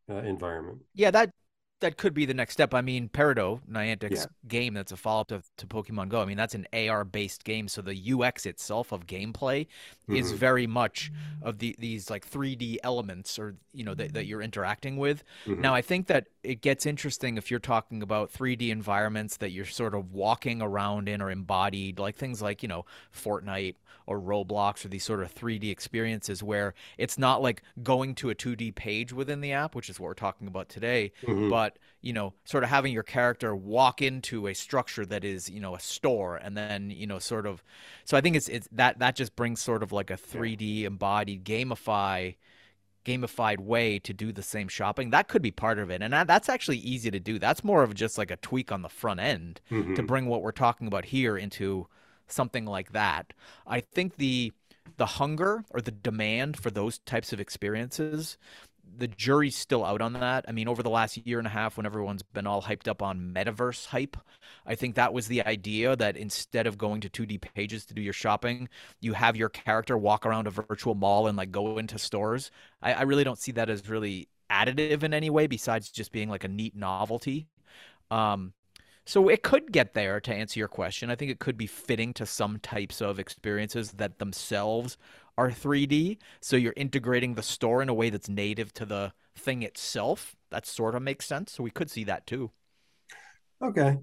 uh, 0.09 0.15
environment? 0.15 0.79
Yeah, 0.93 1.11
that 1.11 1.31
that 1.79 1.97
could 1.97 2.13
be 2.13 2.25
the 2.25 2.33
next 2.33 2.53
step. 2.53 2.73
I 2.73 2.81
mean, 2.81 3.09
Peridot, 3.09 3.61
Niantic's 3.69 4.21
yeah. 4.21 4.25
game 4.47 4.73
that's 4.73 4.91
a 4.91 4.97
follow 4.97 5.21
up 5.21 5.27
to, 5.29 5.41
to 5.57 5.67
Pokemon 5.67 6.09
Go. 6.09 6.21
I 6.21 6.25
mean, 6.25 6.37
that's 6.37 6.55
an 6.55 6.67
AR 6.73 7.05
based 7.05 7.43
game, 7.43 7.67
so 7.67 7.81
the 7.81 8.13
UX 8.13 8.45
itself 8.45 8.91
of 8.91 9.07
gameplay 9.07 9.65
mm-hmm. 9.65 10.15
is 10.15 10.31
very 10.31 10.67
much 10.67 11.11
of 11.41 11.59
the 11.59 11.75
these 11.79 12.09
like 12.09 12.29
3D 12.29 12.77
elements 12.83 13.39
or 13.39 13.55
you 13.73 13.83
know 13.83 13.93
that, 13.93 14.13
that 14.13 14.25
you're 14.25 14.41
interacting 14.41 14.97
with. 14.97 15.23
Mm-hmm. 15.45 15.61
Now, 15.61 15.73
I 15.73 15.81
think 15.81 16.07
that 16.07 16.27
it 16.43 16.61
gets 16.61 16.85
interesting 16.85 17.37
if 17.37 17.51
you're 17.51 17.59
talking 17.59 18.01
about 18.01 18.31
3D 18.31 18.69
environments 18.69 19.37
that 19.37 19.51
you're 19.51 19.65
sort 19.65 19.93
of 19.93 20.13
walking 20.13 20.61
around 20.61 21.09
in 21.09 21.21
or 21.21 21.29
embodied, 21.29 21.99
like 21.99 22.15
things 22.15 22.41
like 22.41 22.63
you 22.63 22.69
know 22.69 22.85
Fortnite 23.13 23.75
or 24.09 24.19
Roblox 24.19 24.83
or 24.83 24.87
these 24.87 25.03
sort 25.03 25.21
of 25.21 25.33
3D 25.35 25.69
experiences 25.69 26.41
where 26.41 26.73
it's 26.97 27.19
not 27.19 27.43
like 27.43 27.61
going 27.83 28.15
to 28.15 28.31
a 28.31 28.35
2D 28.35 28.73
page 28.73 29.13
within 29.13 29.39
the 29.39 29.51
app, 29.51 29.75
which 29.75 29.87
is 29.87 29.99
what 29.99 30.07
we're 30.07 30.15
talking 30.15 30.47
about 30.47 30.67
today, 30.67 31.11
mm-hmm. 31.21 31.49
but 31.49 31.77
you 32.01 32.11
know, 32.11 32.33
sort 32.43 32.63
of 32.63 32.69
having 32.69 32.91
your 32.91 33.03
character 33.03 33.55
walk 33.55 34.01
into 34.01 34.47
a 34.47 34.55
structure 34.55 35.05
that 35.05 35.23
is, 35.23 35.49
you 35.49 35.59
know, 35.59 35.75
a 35.75 35.79
store 35.79 36.37
and 36.37 36.57
then, 36.57 36.89
you 36.89 37.05
know, 37.05 37.19
sort 37.19 37.45
of 37.45 37.63
so 38.03 38.17
I 38.17 38.21
think 38.21 38.35
it's 38.35 38.49
it's 38.49 38.67
that 38.71 38.99
that 38.99 39.15
just 39.15 39.35
brings 39.35 39.61
sort 39.61 39.83
of 39.83 39.91
like 39.91 40.09
a 40.09 40.17
3D 40.17 40.85
embodied 40.85 41.43
gamify 41.43 42.35
gamified 43.05 43.59
way 43.59 43.97
to 43.99 44.13
do 44.13 44.31
the 44.31 44.43
same 44.43 44.67
shopping 44.67 45.09
that 45.09 45.27
could 45.27 45.41
be 45.41 45.51
part 45.51 45.79
of 45.79 45.89
it 45.89 46.01
and 46.01 46.13
that's 46.27 46.49
actually 46.49 46.77
easy 46.77 47.09
to 47.09 47.19
do 47.19 47.39
that's 47.39 47.63
more 47.63 47.81
of 47.81 47.93
just 47.95 48.17
like 48.17 48.29
a 48.29 48.37
tweak 48.37 48.71
on 48.71 48.81
the 48.81 48.89
front 48.89 49.19
end 49.19 49.61
mm-hmm. 49.71 49.93
to 49.93 50.03
bring 50.03 50.25
what 50.25 50.41
we're 50.41 50.51
talking 50.51 50.87
about 50.87 51.05
here 51.05 51.37
into 51.37 51.87
something 52.31 52.65
like 52.65 52.91
that. 52.93 53.33
I 53.67 53.81
think 53.81 54.17
the 54.17 54.53
the 54.97 55.05
hunger 55.05 55.63
or 55.69 55.81
the 55.81 55.91
demand 55.91 56.57
for 56.57 56.71
those 56.71 56.97
types 56.99 57.31
of 57.31 57.39
experiences 57.39 58.37
the 58.99 59.07
jury's 59.07 59.55
still 59.55 59.85
out 59.85 60.01
on 60.01 60.13
that. 60.13 60.45
I 60.47 60.51
mean, 60.51 60.67
over 60.67 60.83
the 60.83 60.89
last 60.89 61.17
year 61.25 61.39
and 61.39 61.47
a 61.47 61.51
half, 61.51 61.77
when 61.77 61.85
everyone's 61.85 62.23
been 62.23 62.45
all 62.45 62.61
hyped 62.61 62.87
up 62.87 63.01
on 63.01 63.33
metaverse 63.33 63.87
hype, 63.87 64.17
I 64.65 64.75
think 64.75 64.95
that 64.95 65.13
was 65.13 65.27
the 65.27 65.45
idea 65.45 65.95
that 65.95 66.17
instead 66.17 66.67
of 66.67 66.77
going 66.77 67.01
to 67.01 67.09
2D 67.09 67.41
pages 67.41 67.85
to 67.85 67.93
do 67.93 68.01
your 68.01 68.13
shopping, 68.13 68.69
you 69.01 69.13
have 69.13 69.35
your 69.35 69.49
character 69.49 69.97
walk 69.97 70.25
around 70.25 70.47
a 70.47 70.51
virtual 70.51 70.95
mall 70.95 71.27
and 71.27 71.37
like 71.37 71.51
go 71.51 71.77
into 71.77 71.97
stores. 71.97 72.51
I, 72.81 72.93
I 72.93 73.01
really 73.03 73.23
don't 73.23 73.39
see 73.39 73.53
that 73.53 73.69
as 73.69 73.87
really 73.89 74.27
additive 74.51 75.03
in 75.03 75.13
any 75.13 75.29
way 75.29 75.47
besides 75.47 75.89
just 75.89 76.11
being 76.11 76.29
like 76.29 76.43
a 76.43 76.47
neat 76.47 76.75
novelty. 76.75 77.47
Um, 78.11 78.53
So 79.09 79.27
it 79.27 79.41
could 79.41 79.71
get 79.71 79.95
there 79.95 80.19
to 80.19 80.31
answer 80.31 80.59
your 80.59 80.67
question. 80.67 81.09
I 81.09 81.15
think 81.15 81.31
it 81.31 81.39
could 81.39 81.57
be 81.57 81.65
fitting 81.65 82.13
to 82.13 82.27
some 82.27 82.59
types 82.59 83.01
of 83.01 83.17
experiences 83.17 83.93
that 83.93 84.19
themselves 84.19 84.99
are 85.35 85.49
3D. 85.49 86.19
So 86.41 86.55
you're 86.55 86.75
integrating 86.77 87.33
the 87.33 87.41
store 87.41 87.81
in 87.81 87.89
a 87.89 87.93
way 87.95 88.11
that's 88.11 88.29
native 88.29 88.71
to 88.75 88.85
the 88.85 89.13
thing 89.35 89.63
itself. 89.63 90.35
That 90.51 90.67
sort 90.67 90.93
of 90.93 91.01
makes 91.01 91.25
sense. 91.25 91.53
So 91.53 91.63
we 91.63 91.71
could 91.71 91.89
see 91.89 92.03
that 92.03 92.27
too. 92.27 92.51
Okay. 93.63 93.97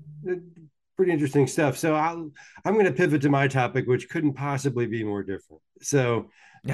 Pretty 0.97 1.13
interesting 1.13 1.47
stuff. 1.47 1.79
So 1.79 1.95
I'll, 1.95 2.29
I'm 2.65 2.75
going 2.75 2.87
to 2.87 2.91
pivot 2.91 3.23
to 3.23 3.29
my 3.29 3.47
topic, 3.47 3.87
which 3.87 4.09
couldn't 4.09 4.35
possibly 4.35 4.87
be 4.87 5.05
more 5.05 5.23
different. 5.23 5.63
So 5.83 6.31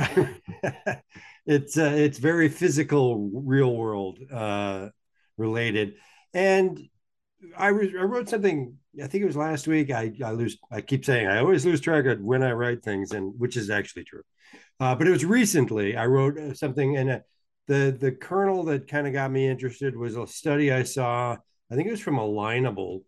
it's 1.44 1.76
uh, 1.76 1.92
it's 1.94 2.16
very 2.16 2.48
physical, 2.48 3.28
real 3.34 3.76
world 3.76 4.20
uh, 4.32 4.88
related, 5.36 5.96
and 6.32 6.88
I, 7.56 7.68
re- 7.68 7.94
I 7.98 8.02
wrote 8.02 8.28
something. 8.28 8.76
I 9.02 9.06
think 9.06 9.22
it 9.22 9.26
was 9.26 9.36
last 9.36 9.66
week. 9.66 9.90
I 9.90 10.12
I 10.24 10.32
lose. 10.32 10.58
I 10.70 10.80
keep 10.80 11.04
saying 11.04 11.26
I 11.26 11.38
always 11.38 11.64
lose 11.64 11.80
track 11.80 12.04
of 12.06 12.20
when 12.20 12.42
I 12.42 12.52
write 12.52 12.82
things, 12.82 13.12
and 13.12 13.34
which 13.38 13.56
is 13.56 13.70
actually 13.70 14.04
true. 14.04 14.22
Uh, 14.78 14.94
but 14.94 15.06
it 15.06 15.10
was 15.10 15.24
recently. 15.24 15.96
I 15.96 16.06
wrote 16.06 16.38
uh, 16.38 16.54
something, 16.54 16.96
and 16.96 17.10
uh, 17.10 17.18
the 17.66 17.96
the 17.98 18.12
kernel 18.12 18.64
that 18.64 18.88
kind 18.88 19.06
of 19.06 19.12
got 19.12 19.30
me 19.30 19.48
interested 19.48 19.96
was 19.96 20.16
a 20.16 20.26
study 20.26 20.72
I 20.72 20.82
saw. 20.82 21.36
I 21.70 21.74
think 21.74 21.88
it 21.88 21.92
was 21.92 22.00
from 22.00 22.16
Alignable, 22.16 23.02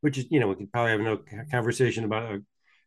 which 0.00 0.18
is 0.18 0.26
you 0.30 0.40
know 0.40 0.48
we 0.48 0.54
could 0.56 0.72
probably 0.72 0.92
have 0.92 1.00
no 1.00 1.20
conversation 1.50 2.04
about 2.04 2.32
uh, 2.32 2.38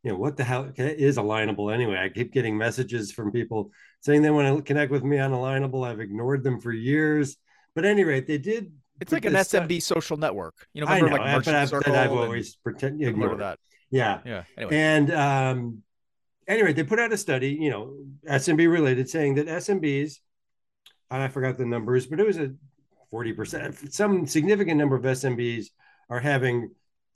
you 0.04 0.12
know 0.12 0.18
what 0.18 0.38
the 0.38 0.44
hell 0.44 0.72
is 0.78 1.18
alignable 1.18 1.74
anyway 1.74 1.98
i 1.98 2.10
keep 2.10 2.32
getting 2.32 2.56
messages 2.56 3.12
from 3.12 3.32
people 3.32 3.72
saying 4.02 4.22
they 4.22 4.30
want 4.30 4.56
to 4.56 4.62
connect 4.62 4.92
with 4.92 5.04
me 5.04 5.18
on 5.18 5.32
alignable 5.32 5.86
i've 5.86 6.00
ignored 6.00 6.44
them 6.44 6.62
for 6.62 6.72
years 6.72 7.38
but 7.74 7.86
at 7.86 7.90
any 7.90 8.04
rate 8.04 8.28
they 8.28 8.38
did 8.38 8.72
it's 9.02 9.12
like 9.12 9.26
an 9.26 9.34
SMB 9.34 9.82
social 9.82 10.18
network. 10.18 10.68
You 10.74 10.82
know, 10.82 10.88
I 10.88 11.00
know, 11.00 11.08
like 11.08 11.46
but 11.46 11.48
I've, 11.48 11.74
I've 11.74 12.12
always 12.12 12.56
pretended 12.56 13.08
ignore 13.08 13.36
that. 13.36 13.60
Yeah. 13.92 14.20
Yeah. 14.26 14.44
Anyway. 14.58 14.76
And 14.76 15.14
um, 15.14 15.84
anyway, 16.48 16.74
they 16.74 16.84
put 16.84 17.00
out 17.00 17.14
a 17.14 17.18
study, 17.18 17.58
you 17.60 17.70
know, 17.70 17.96
SMB 18.30 18.72
related, 18.72 19.10
saying 19.10 19.36
that 19.36 19.48
SMBs, 19.48 20.20
I 21.12 21.28
forgot 21.28 21.58
the 21.58 21.66
numbers, 21.66 22.08
but 22.08 22.20
it 22.20 22.26
was 22.26 22.38
a 22.38 22.54
40%, 23.14 23.94
some 23.94 24.26
significant 24.26 24.78
number 24.78 24.96
of 24.96 25.04
SMBs 25.04 25.68
are 26.10 26.20
having 26.20 26.72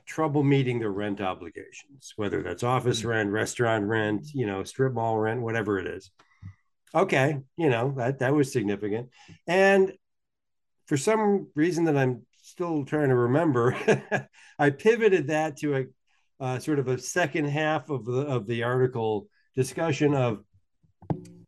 trouble 0.06 0.44
meeting 0.44 0.80
their 0.80 0.92
rent 0.92 1.22
obligations, 1.22 2.14
whether 2.16 2.42
that's 2.42 2.64
office 2.64 3.00
mm-hmm. 3.00 3.10
rent, 3.10 3.32
restaurant 3.32 3.86
rent, 3.86 4.28
you 4.34 4.46
know, 4.46 4.64
strip 4.64 4.94
mall 4.94 5.18
rent, 5.18 5.42
whatever 5.42 5.80
it 5.80 5.88
is. 5.88 6.12
Okay, 6.96 7.38
you 7.56 7.70
know, 7.70 7.94
that 7.98 8.20
that 8.20 8.34
was 8.34 8.52
significant. 8.52 9.10
And 9.46 9.94
for 10.90 10.98
some 10.98 11.48
reason 11.54 11.84
that 11.84 11.96
I'm 11.96 12.26
still 12.42 12.84
trying 12.84 13.10
to 13.10 13.16
remember, 13.16 13.78
I 14.60 14.72
pivoted 14.72 15.28
that 15.28 15.58
to 15.58 15.76
a 15.76 15.86
uh, 16.44 16.58
sort 16.58 16.80
of 16.80 16.88
a 16.88 16.98
second 16.98 17.46
half 17.46 17.92
of 17.92 18.06
the 18.06 18.22
of 18.22 18.48
the 18.48 18.64
article 18.64 19.28
discussion 19.56 20.16
of, 20.16 20.44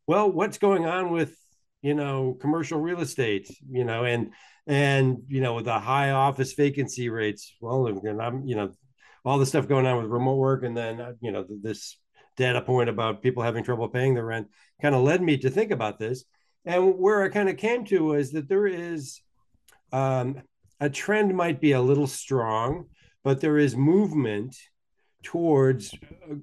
well, 0.06 0.32
what's 0.32 0.60
going 0.60 0.86
on 0.86 1.10
with 1.10 1.36
you 1.82 1.96
know 1.96 2.38
commercial 2.40 2.80
real 2.80 3.02
estate, 3.02 3.50
you 3.68 3.84
know, 3.84 4.06
and 4.06 4.32
and 4.68 5.24
you 5.28 5.42
know 5.42 5.60
the 5.60 5.80
high 5.80 6.12
office 6.12 6.54
vacancy 6.54 7.10
rates. 7.10 7.56
Well, 7.60 7.88
and 7.88 8.22
I'm 8.22 8.46
you 8.46 8.56
know 8.56 8.70
all 9.26 9.40
the 9.40 9.48
stuff 9.48 9.68
going 9.68 9.88
on 9.88 10.04
with 10.04 10.12
remote 10.12 10.38
work, 10.38 10.64
and 10.64 10.78
then 10.78 11.18
you 11.20 11.32
know 11.32 11.48
this 11.50 11.98
data 12.38 12.62
point 12.62 12.90
about 12.90 13.24
people 13.24 13.42
having 13.42 13.64
trouble 13.64 13.90
paying 13.90 14.14
the 14.14 14.24
rent 14.24 14.50
kind 14.84 14.94
of 14.94 15.02
led 15.02 15.20
me 15.20 15.38
to 15.38 15.50
think 15.50 15.72
about 15.72 15.98
this. 15.98 16.26
And 16.64 17.00
where 17.00 17.24
I 17.24 17.30
kind 17.30 17.50
of 17.50 17.58
came 17.58 17.86
to 17.86 18.04
was 18.04 18.34
that 18.34 18.48
there 18.48 18.68
is 18.68 19.20
um, 19.92 20.42
a 20.80 20.90
trend 20.90 21.36
might 21.36 21.62
be 21.62 21.74
a 21.74 21.82
little 21.82 22.08
strong, 22.08 22.86
but 23.24 23.42
there 23.42 23.58
is 23.58 23.76
movement 23.76 24.56
towards, 25.24 25.94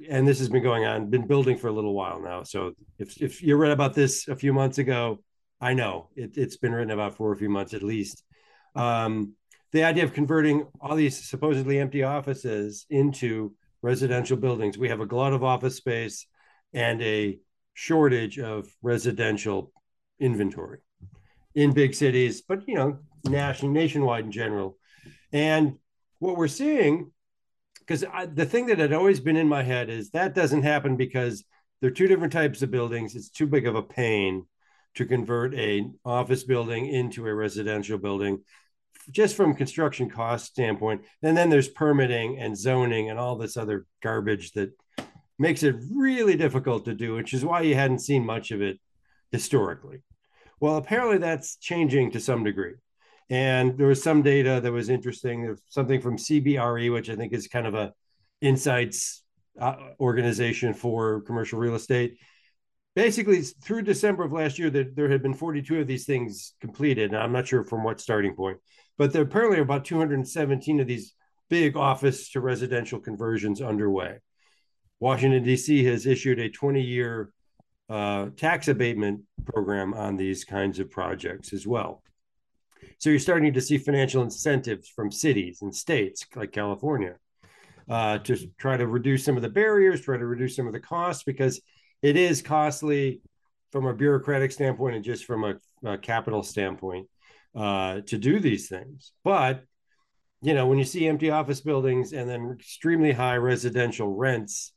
and 0.08 0.26
this 0.26 0.38
has 0.38 0.48
been 0.48 0.62
going 0.62 0.84
on, 0.84 1.10
been 1.10 1.26
building 1.26 1.56
for 1.56 1.68
a 1.68 1.72
little 1.72 1.94
while 1.94 2.20
now. 2.20 2.42
So 2.44 2.72
if, 2.98 3.20
if 3.20 3.42
you 3.42 3.56
read 3.56 3.72
about 3.72 3.94
this 3.94 4.28
a 4.28 4.36
few 4.36 4.52
months 4.52 4.78
ago, 4.78 5.18
I 5.60 5.74
know 5.74 6.10
it, 6.14 6.36
has 6.36 6.56
been 6.56 6.72
written 6.72 6.92
about 6.92 7.16
for 7.16 7.32
a 7.32 7.36
few 7.36 7.48
months 7.48 7.74
at 7.74 7.82
least. 7.82 8.22
Um, 8.76 9.34
the 9.72 9.84
idea 9.84 10.04
of 10.04 10.14
converting 10.14 10.66
all 10.80 10.94
these 10.94 11.28
supposedly 11.28 11.78
empty 11.78 12.02
offices 12.04 12.86
into 12.88 13.54
residential 13.82 14.36
buildings. 14.36 14.78
We 14.78 14.88
have 14.88 15.00
a 15.00 15.06
glut 15.06 15.32
of 15.32 15.44
office 15.44 15.76
space 15.76 16.26
and 16.72 17.02
a 17.02 17.38
shortage 17.74 18.38
of 18.38 18.68
residential 18.82 19.72
inventory 20.20 20.78
in 21.54 21.72
big 21.72 21.94
cities, 21.94 22.42
but 22.42 22.60
you 22.66 22.74
know, 22.74 22.98
national, 23.24 23.72
nationwide 23.72 24.24
in 24.24 24.32
general. 24.32 24.76
And 25.32 25.76
what 26.18 26.36
we're 26.36 26.48
seeing, 26.48 27.12
because 27.80 28.04
the 28.34 28.46
thing 28.46 28.66
that 28.66 28.78
had 28.78 28.92
always 28.92 29.20
been 29.20 29.36
in 29.36 29.48
my 29.48 29.62
head 29.62 29.88
is 29.88 30.10
that 30.10 30.34
doesn't 30.34 30.62
happen 30.62 30.96
because 30.96 31.44
there 31.80 31.90
are 31.90 31.94
two 31.94 32.08
different 32.08 32.32
types 32.32 32.62
of 32.62 32.70
buildings. 32.70 33.14
It's 33.14 33.30
too 33.30 33.46
big 33.46 33.66
of 33.66 33.74
a 33.74 33.82
pain 33.82 34.46
to 34.94 35.06
convert 35.06 35.54
a 35.54 35.90
office 36.04 36.44
building 36.44 36.86
into 36.86 37.26
a 37.26 37.34
residential 37.34 37.98
building 37.98 38.40
just 39.10 39.36
from 39.36 39.54
construction 39.54 40.10
cost 40.10 40.46
standpoint 40.46 41.02
and 41.22 41.36
then 41.36 41.50
there's 41.50 41.68
permitting 41.68 42.38
and 42.38 42.58
zoning 42.58 43.08
and 43.08 43.18
all 43.18 43.36
this 43.36 43.56
other 43.56 43.86
garbage 44.02 44.52
that 44.52 44.70
makes 45.38 45.62
it 45.62 45.76
really 45.94 46.36
difficult 46.36 46.84
to 46.84 46.94
do 46.94 47.14
which 47.14 47.32
is 47.32 47.44
why 47.44 47.60
you 47.60 47.74
hadn't 47.74 48.00
seen 48.00 48.24
much 48.24 48.50
of 48.50 48.60
it 48.60 48.78
historically 49.30 50.02
well 50.60 50.76
apparently 50.76 51.18
that's 51.18 51.56
changing 51.56 52.10
to 52.10 52.20
some 52.20 52.44
degree 52.44 52.74
and 53.30 53.76
there 53.76 53.86
was 53.86 54.02
some 54.02 54.22
data 54.22 54.60
that 54.62 54.72
was 54.72 54.88
interesting. 54.88 55.42
There's 55.42 55.60
something 55.68 56.00
from 56.00 56.16
CBRE, 56.16 56.92
which 56.92 57.10
I 57.10 57.16
think 57.16 57.32
is 57.32 57.46
kind 57.46 57.66
of 57.66 57.74
a 57.74 57.92
insights 58.40 59.22
uh, 59.60 59.76
organization 60.00 60.72
for 60.72 61.20
commercial 61.22 61.58
real 61.58 61.74
estate. 61.74 62.18
Basically, 62.94 63.42
through 63.42 63.82
December 63.82 64.24
of 64.24 64.32
last 64.32 64.58
year, 64.58 64.70
that 64.70 64.96
there 64.96 65.10
had 65.10 65.22
been 65.22 65.34
42 65.34 65.80
of 65.80 65.86
these 65.86 66.06
things 66.06 66.54
completed. 66.60 67.12
And 67.12 67.22
I'm 67.22 67.32
not 67.32 67.46
sure 67.46 67.64
from 67.64 67.84
what 67.84 68.00
starting 68.00 68.34
point, 68.34 68.58
but 68.96 69.12
there 69.12 69.22
apparently 69.22 69.58
are 69.58 69.62
about 69.62 69.84
217 69.84 70.80
of 70.80 70.86
these 70.86 71.14
big 71.48 71.76
office 71.76 72.30
to 72.30 72.40
residential 72.40 72.98
conversions 72.98 73.60
underway. 73.60 74.18
Washington, 75.00 75.44
D.C. 75.44 75.84
has 75.84 76.06
issued 76.06 76.40
a 76.40 76.50
20 76.50 76.82
year 76.82 77.30
uh, 77.88 78.30
tax 78.36 78.68
abatement 78.68 79.22
program 79.44 79.94
on 79.94 80.16
these 80.16 80.44
kinds 80.44 80.78
of 80.78 80.90
projects 80.90 81.52
as 81.52 81.66
well. 81.66 82.02
So 82.98 83.10
you're 83.10 83.18
starting 83.18 83.52
to 83.52 83.60
see 83.60 83.78
financial 83.78 84.22
incentives 84.22 84.88
from 84.88 85.10
cities 85.10 85.62
and 85.62 85.74
states 85.74 86.26
like 86.34 86.52
California 86.52 87.16
uh, 87.88 88.18
to 88.18 88.36
try 88.58 88.76
to 88.76 88.86
reduce 88.86 89.24
some 89.24 89.36
of 89.36 89.42
the 89.42 89.48
barriers, 89.48 90.00
try 90.00 90.16
to 90.16 90.26
reduce 90.26 90.56
some 90.56 90.66
of 90.66 90.72
the 90.72 90.80
costs 90.80 91.22
because 91.24 91.60
it 92.02 92.16
is 92.16 92.42
costly 92.42 93.20
from 93.70 93.86
a 93.86 93.94
bureaucratic 93.94 94.52
standpoint 94.52 94.96
and 94.96 95.04
just 95.04 95.24
from 95.24 95.44
a, 95.44 95.54
a 95.84 95.98
capital 95.98 96.42
standpoint 96.42 97.06
uh, 97.54 98.00
to 98.06 98.18
do 98.18 98.40
these 98.40 98.68
things. 98.68 99.12
But 99.24 99.64
you 100.40 100.54
know, 100.54 100.66
when 100.66 100.78
you 100.78 100.84
see 100.84 101.08
empty 101.08 101.30
office 101.30 101.60
buildings 101.60 102.12
and 102.12 102.28
then 102.28 102.56
extremely 102.58 103.12
high 103.12 103.36
residential 103.36 104.14
rents, 104.14 104.72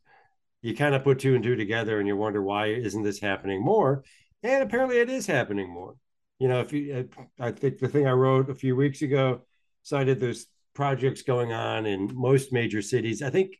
you 0.62 0.76
kind 0.76 0.96
of 0.96 1.04
put 1.04 1.20
two 1.20 1.36
and 1.36 1.44
two 1.44 1.56
together 1.56 2.00
and 2.00 2.08
you 2.08 2.16
wonder 2.16 2.42
why 2.42 2.68
isn't 2.68 3.04
this 3.04 3.20
happening 3.20 3.64
more? 3.64 4.04
And 4.44 4.64
apparently 4.64 4.98
it 4.98 5.10
is 5.10 5.28
happening 5.28 5.72
more 5.72 5.96
you 6.42 6.48
know, 6.48 6.60
if 6.60 6.74
you, 6.74 7.08
I 7.40 7.52
think 7.52 7.78
the 7.78 7.88
thing 7.88 8.08
I 8.08 8.14
wrote 8.14 8.50
a 8.50 8.56
few 8.56 8.76
weeks 8.76 9.04
ago 9.04 9.42
cited 9.84 10.20
there's 10.20 10.48
projects 10.74 11.22
going 11.22 11.54
on 11.54 11.86
in 11.86 12.10
most 12.16 12.52
major 12.52 12.82
cities. 12.82 13.22
I 13.22 13.30
think 13.30 13.60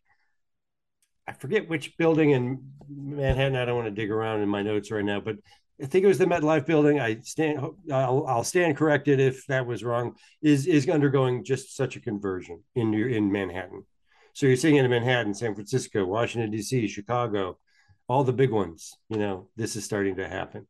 I 1.28 1.34
forget 1.34 1.70
which 1.70 1.96
building 2.00 2.32
in 2.32 2.72
Manhattan. 2.90 3.56
I 3.56 3.66
don't 3.66 3.76
want 3.76 3.86
to 3.86 4.02
dig 4.02 4.10
around 4.10 4.42
in 4.42 4.50
my 4.50 4.64
notes 4.64 4.90
right 4.90 5.06
now, 5.06 5.20
but 5.20 5.36
I 5.80 5.86
think 5.86 6.04
it 6.04 6.08
was 6.08 6.18
the 6.18 6.26
MetLife 6.26 6.66
building. 6.66 7.00
I 7.00 7.20
stand. 7.22 7.60
I'll, 7.92 8.26
I'll 8.26 8.44
stand 8.44 8.78
corrected 8.78 9.20
if 9.20 9.46
that 9.46 9.68
was 9.68 9.84
wrong. 9.84 10.16
Is 10.42 10.66
is 10.66 10.90
undergoing 10.90 11.44
just 11.44 11.76
such 11.78 11.96
a 11.98 12.02
conversion 12.02 12.64
in 12.74 12.96
in 12.96 13.32
Manhattan. 13.32 13.86
So 14.34 14.48
you're 14.48 14.56
seeing 14.56 14.78
it 14.78 14.86
in 14.86 14.90
Manhattan, 14.90 15.36
San 15.36 15.54
Francisco, 15.54 16.04
Washington 16.04 16.50
D.C., 16.50 16.88
Chicago, 16.88 17.60
all 18.08 18.24
the 18.24 18.34
big 18.34 18.50
ones. 18.50 18.98
You 19.10 19.20
know, 19.20 19.50
this 19.56 19.76
is 19.76 19.86
starting 19.86 20.16
to 20.16 20.28
happen. 20.28 20.66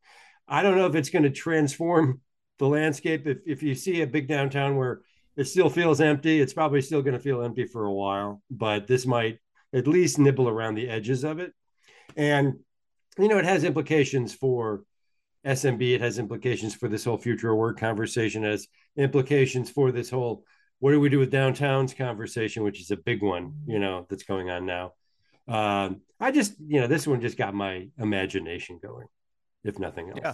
I 0.51 0.61
don't 0.63 0.75
know 0.75 0.85
if 0.85 0.95
it's 0.95 1.09
going 1.09 1.23
to 1.23 1.29
transform 1.29 2.19
the 2.59 2.67
landscape. 2.67 3.25
If, 3.25 3.37
if 3.47 3.63
you 3.63 3.73
see 3.73 4.01
a 4.01 4.07
big 4.07 4.27
downtown 4.27 4.75
where 4.75 4.99
it 5.37 5.45
still 5.45 5.69
feels 5.69 6.01
empty, 6.01 6.41
it's 6.41 6.53
probably 6.53 6.81
still 6.81 7.01
going 7.01 7.13
to 7.13 7.23
feel 7.23 7.41
empty 7.41 7.65
for 7.65 7.85
a 7.85 7.93
while, 7.93 8.43
but 8.51 8.85
this 8.85 9.05
might 9.05 9.39
at 9.73 9.87
least 9.87 10.19
nibble 10.19 10.49
around 10.49 10.75
the 10.75 10.89
edges 10.89 11.23
of 11.23 11.39
it. 11.39 11.53
And, 12.17 12.59
you 13.17 13.29
know, 13.29 13.37
it 13.37 13.45
has 13.45 13.63
implications 13.63 14.33
for 14.33 14.83
SMB, 15.45 15.95
it 15.95 16.01
has 16.01 16.19
implications 16.19 16.75
for 16.75 16.89
this 16.89 17.05
whole 17.05 17.17
future 17.17 17.51
of 17.51 17.57
work 17.57 17.79
conversation, 17.79 18.43
it 18.43 18.51
has 18.51 18.67
implications 18.97 19.69
for 19.69 19.93
this 19.93 20.09
whole 20.09 20.43
what 20.79 20.91
do 20.91 20.99
we 20.99 21.09
do 21.09 21.19
with 21.19 21.31
downtowns 21.31 21.95
conversation, 21.95 22.63
which 22.63 22.81
is 22.81 22.91
a 22.91 22.97
big 22.97 23.21
one, 23.21 23.53
you 23.67 23.79
know, 23.79 24.05
that's 24.09 24.23
going 24.23 24.49
on 24.49 24.65
now. 24.65 24.93
Um, 25.47 26.01
I 26.19 26.31
just, 26.31 26.55
you 26.59 26.81
know, 26.81 26.87
this 26.87 27.07
one 27.07 27.21
just 27.21 27.37
got 27.37 27.53
my 27.53 27.87
imagination 27.97 28.79
going 28.81 29.07
if 29.63 29.79
nothing 29.79 30.09
else. 30.09 30.19
Yeah. 30.21 30.33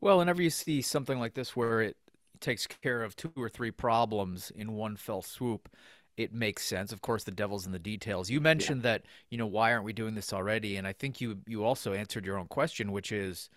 Well, 0.00 0.18
whenever 0.18 0.42
you 0.42 0.50
see 0.50 0.80
something 0.82 1.18
like 1.18 1.34
this 1.34 1.56
where 1.56 1.80
it 1.82 1.96
takes 2.40 2.66
care 2.66 3.02
of 3.02 3.16
two 3.16 3.32
or 3.36 3.48
three 3.48 3.70
problems 3.70 4.52
in 4.54 4.72
one 4.72 4.96
fell 4.96 5.22
swoop, 5.22 5.68
it 6.16 6.32
makes 6.32 6.64
sense. 6.64 6.92
Of 6.92 7.00
course, 7.02 7.24
the 7.24 7.30
devil's 7.30 7.66
in 7.66 7.72
the 7.72 7.78
details. 7.78 8.30
You 8.30 8.40
mentioned 8.40 8.82
yeah. 8.82 8.92
that, 8.92 9.02
you 9.30 9.38
know, 9.38 9.46
why 9.46 9.72
aren't 9.72 9.84
we 9.84 9.92
doing 9.92 10.14
this 10.14 10.32
already? 10.32 10.76
And 10.76 10.86
I 10.86 10.92
think 10.92 11.20
you 11.20 11.38
you 11.46 11.64
also 11.64 11.92
answered 11.92 12.26
your 12.26 12.38
own 12.38 12.48
question, 12.48 12.92
which 12.92 13.12
is 13.12 13.50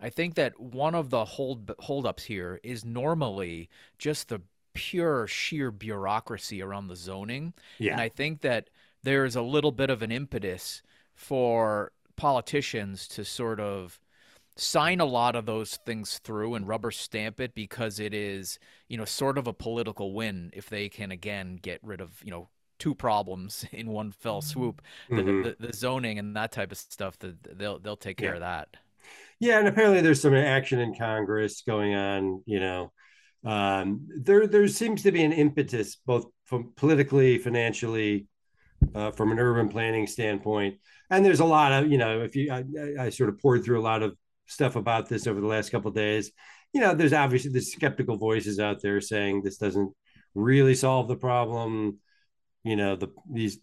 I 0.00 0.10
think 0.10 0.34
that 0.34 0.58
one 0.60 0.94
of 0.94 1.10
the 1.10 1.24
hold 1.24 1.72
holdups 1.78 2.24
here 2.24 2.60
is 2.62 2.84
normally 2.84 3.68
just 3.98 4.28
the 4.28 4.42
pure 4.74 5.26
sheer 5.26 5.70
bureaucracy 5.70 6.62
around 6.62 6.88
the 6.88 6.96
zoning. 6.96 7.54
Yeah. 7.78 7.92
And 7.92 8.00
I 8.00 8.10
think 8.10 8.42
that 8.42 8.68
there 9.02 9.24
is 9.24 9.36
a 9.36 9.42
little 9.42 9.72
bit 9.72 9.88
of 9.88 10.02
an 10.02 10.12
impetus 10.12 10.82
for 11.14 11.92
politicians 12.16 13.08
to 13.08 13.24
sort 13.24 13.58
of 13.58 13.98
sign 14.56 15.00
a 15.00 15.04
lot 15.04 15.36
of 15.36 15.46
those 15.46 15.76
things 15.84 16.18
through 16.18 16.54
and 16.54 16.66
rubber 16.66 16.90
stamp 16.90 17.40
it 17.40 17.54
because 17.54 18.00
it 18.00 18.14
is, 18.14 18.58
you 18.88 18.96
know, 18.96 19.04
sort 19.04 19.38
of 19.38 19.46
a 19.46 19.52
political 19.52 20.14
win 20.14 20.50
if 20.54 20.68
they 20.68 20.88
can 20.88 21.10
again 21.10 21.58
get 21.60 21.78
rid 21.82 22.00
of, 22.00 22.10
you 22.24 22.30
know, 22.30 22.48
two 22.78 22.94
problems 22.94 23.64
in 23.72 23.88
one 23.88 24.12
fell 24.12 24.40
swoop. 24.40 24.82
Mm-hmm. 25.10 25.42
The, 25.42 25.56
the, 25.60 25.66
the, 25.68 25.72
zoning 25.72 26.18
and 26.18 26.34
that 26.36 26.52
type 26.52 26.72
of 26.72 26.78
stuff, 26.78 27.18
the, 27.18 27.36
they'll 27.54 27.78
they'll 27.78 27.96
take 27.96 28.16
care 28.16 28.30
yeah. 28.30 28.34
of 28.34 28.40
that. 28.40 28.68
Yeah, 29.38 29.58
and 29.58 29.68
apparently 29.68 30.00
there's 30.00 30.22
some 30.22 30.34
action 30.34 30.80
in 30.80 30.94
Congress 30.94 31.62
going 31.62 31.94
on. 31.94 32.42
You 32.46 32.60
know, 32.60 32.92
um, 33.44 34.08
there 34.16 34.46
there 34.46 34.66
seems 34.68 35.02
to 35.02 35.12
be 35.12 35.22
an 35.22 35.32
impetus 35.32 35.96
both 36.06 36.26
from 36.44 36.72
politically, 36.76 37.38
financially, 37.38 38.26
uh, 38.94 39.10
from 39.10 39.32
an 39.32 39.38
urban 39.38 39.68
planning 39.68 40.06
standpoint. 40.06 40.76
And 41.10 41.24
there's 41.24 41.40
a 41.40 41.44
lot 41.44 41.72
of 41.72 41.90
you 41.92 41.98
know, 41.98 42.22
if 42.22 42.34
you 42.34 42.50
I, 42.50 43.04
I 43.04 43.10
sort 43.10 43.28
of 43.28 43.38
poured 43.38 43.62
through 43.62 43.78
a 43.78 43.82
lot 43.82 44.02
of 44.02 44.16
stuff 44.46 44.76
about 44.76 45.08
this 45.08 45.26
over 45.26 45.40
the 45.40 45.46
last 45.46 45.70
couple 45.70 45.90
days. 45.90 46.32
You 46.72 46.80
know, 46.80 46.94
there's 46.94 47.12
obviously 47.12 47.50
the 47.50 47.60
skeptical 47.60 48.16
voices 48.16 48.58
out 48.58 48.82
there 48.82 49.00
saying 49.00 49.42
this 49.42 49.56
doesn't 49.56 49.92
really 50.34 50.74
solve 50.74 51.08
the 51.08 51.16
problem. 51.16 51.98
You 52.64 52.76
know, 52.76 52.96
the 52.96 53.08
these 53.30 53.58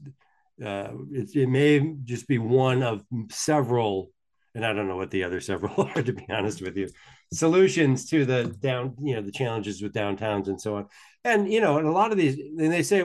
uh, 0.63 0.90
it, 1.12 1.36
it 1.36 1.50
may 1.50 1.96
just 2.04 2.28
be 2.28 2.38
one 2.38 2.84
of 2.84 3.04
several, 3.30 4.12
and 4.56 4.66
I 4.66 4.74
don't 4.74 4.88
know 4.88 4.98
what 4.98 5.12
the 5.12 5.24
other 5.24 5.42
several 5.42 5.74
are 5.96 6.02
to 6.02 6.13
be 6.13 6.25
honest 6.30 6.62
with 6.62 6.78
you. 6.78 6.90
Solutions 7.32 8.10
to 8.10 8.25
the 8.25 8.44
down, 8.60 8.96
you 9.02 9.16
know, 9.16 9.22
the 9.22 9.32
challenges 9.32 9.82
with 9.82 9.94
downtowns 9.94 10.48
and 10.48 10.60
so 10.60 10.75
on. 10.75 10.88
And 11.24 11.52
you 11.52 11.62
know, 11.62 11.78
and 11.78 11.88
a 11.88 11.92
lot 11.92 12.12
of 12.12 12.18
these, 12.18 12.38
and 12.38 12.72
they 12.72 12.84
say 12.84 13.04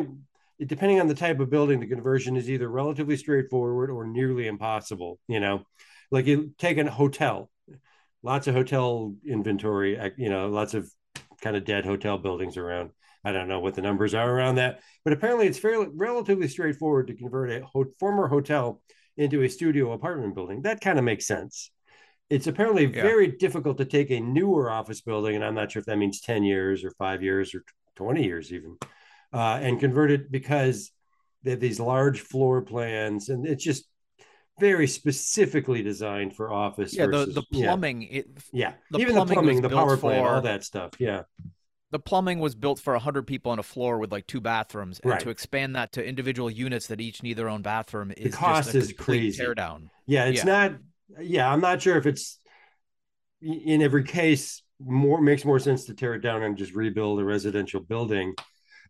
depending 0.66 1.00
on 1.00 1.06
the 1.06 1.14
type 1.14 1.38
of 1.40 1.50
building, 1.50 1.80
the 1.80 1.86
conversion 1.86 2.36
is 2.36 2.50
either 2.50 2.68
relatively 2.68 3.16
straightforward 3.16 3.90
or 3.90 4.06
nearly 4.06 4.46
impossible. 4.46 5.18
You 5.28 5.40
know, 5.40 5.64
like 6.10 6.26
you 6.26 6.52
take 6.58 6.78
a 6.78 6.90
hotel 6.90 7.50
lots 8.22 8.46
of 8.46 8.54
hotel 8.54 9.14
inventory, 9.26 9.98
you 10.16 10.28
know, 10.28 10.48
lots 10.48 10.74
of 10.74 10.90
kind 11.40 11.56
of 11.56 11.64
dead 11.64 11.84
hotel 11.84 12.18
buildings 12.18 12.56
around. 12.56 12.90
I 13.24 13.32
don't 13.32 13.48
know 13.48 13.60
what 13.60 13.74
the 13.74 13.82
numbers 13.82 14.14
are 14.14 14.30
around 14.30 14.56
that, 14.56 14.80
but 15.04 15.12
apparently 15.12 15.46
it's 15.46 15.58
fairly 15.58 15.88
relatively 15.94 16.48
straightforward 16.48 17.08
to 17.08 17.14
convert 17.14 17.50
a 17.50 17.64
ho- 17.64 17.92
former 17.98 18.28
hotel 18.28 18.80
into 19.16 19.42
a 19.42 19.48
studio 19.48 19.92
apartment 19.92 20.34
building. 20.34 20.62
That 20.62 20.80
kind 20.80 20.98
of 20.98 21.04
makes 21.04 21.26
sense. 21.26 21.70
It's 22.30 22.46
apparently 22.46 22.86
yeah. 22.86 23.02
very 23.02 23.28
difficult 23.28 23.78
to 23.78 23.84
take 23.84 24.10
a 24.10 24.20
newer 24.20 24.70
office 24.70 25.00
building, 25.00 25.34
and 25.34 25.44
I'm 25.44 25.54
not 25.54 25.72
sure 25.72 25.80
if 25.80 25.86
that 25.86 25.96
means 25.96 26.20
10 26.20 26.44
years 26.44 26.84
or 26.84 26.92
five 26.92 27.22
years 27.22 27.54
or 27.54 27.64
20 27.96 28.24
years 28.24 28.52
even, 28.52 28.76
uh, 29.32 29.58
and 29.60 29.80
convert 29.80 30.10
it 30.10 30.30
because 30.30 30.90
they 31.42 31.52
have 31.52 31.60
these 31.60 31.80
large 31.80 32.20
floor 32.20 32.62
plans, 32.62 33.28
and 33.28 33.46
it's 33.46 33.64
just 33.64 33.88
very 34.60 34.86
specifically 34.86 35.82
designed 35.82 36.34
for 36.34 36.52
office. 36.52 36.94
Yeah, 36.94 37.06
versus, 37.06 37.34
the, 37.34 37.40
the 37.40 37.46
plumbing. 37.52 38.02
Yeah, 38.02 38.08
it, 38.10 38.26
yeah. 38.52 38.72
The 38.90 38.98
even 38.98 39.14
plumbing 39.14 39.28
the 39.28 39.34
plumbing, 39.34 39.62
the 39.62 39.68
power 39.68 39.96
plant, 39.96 40.26
all 40.26 40.40
that 40.42 40.64
stuff. 40.64 40.92
Yeah. 40.98 41.22
The 41.90 41.98
plumbing 41.98 42.38
was 42.38 42.54
built 42.54 42.78
for 42.78 42.92
100 42.92 43.26
people 43.26 43.50
on 43.50 43.58
a 43.58 43.62
floor 43.62 43.98
with 43.98 44.12
like 44.12 44.26
two 44.26 44.40
bathrooms, 44.40 45.00
and 45.00 45.12
right. 45.12 45.20
to 45.20 45.30
expand 45.30 45.74
that 45.76 45.92
to 45.92 46.06
individual 46.06 46.50
units 46.50 46.88
that 46.88 47.00
each 47.00 47.22
need 47.22 47.34
their 47.34 47.48
own 47.48 47.62
bathroom 47.62 48.12
is 48.16 48.32
the 48.32 48.36
cost 48.36 48.74
is 48.74 48.92
crazy. 48.92 49.38
Tear 49.38 49.54
down. 49.54 49.90
Yeah, 50.06 50.26
it's 50.26 50.44
yeah. 50.44 50.44
not. 50.44 50.72
Yeah, 51.20 51.50
I'm 51.50 51.60
not 51.60 51.80
sure 51.80 51.96
if 51.96 52.04
it's 52.04 52.38
in 53.40 53.80
every 53.80 54.04
case 54.04 54.62
more 54.80 55.20
makes 55.20 55.44
more 55.44 55.58
sense 55.58 55.84
to 55.86 55.94
tear 55.94 56.14
it 56.14 56.20
down 56.20 56.42
and 56.42 56.56
just 56.56 56.74
rebuild 56.74 57.20
a 57.20 57.24
residential 57.24 57.80
building. 57.80 58.34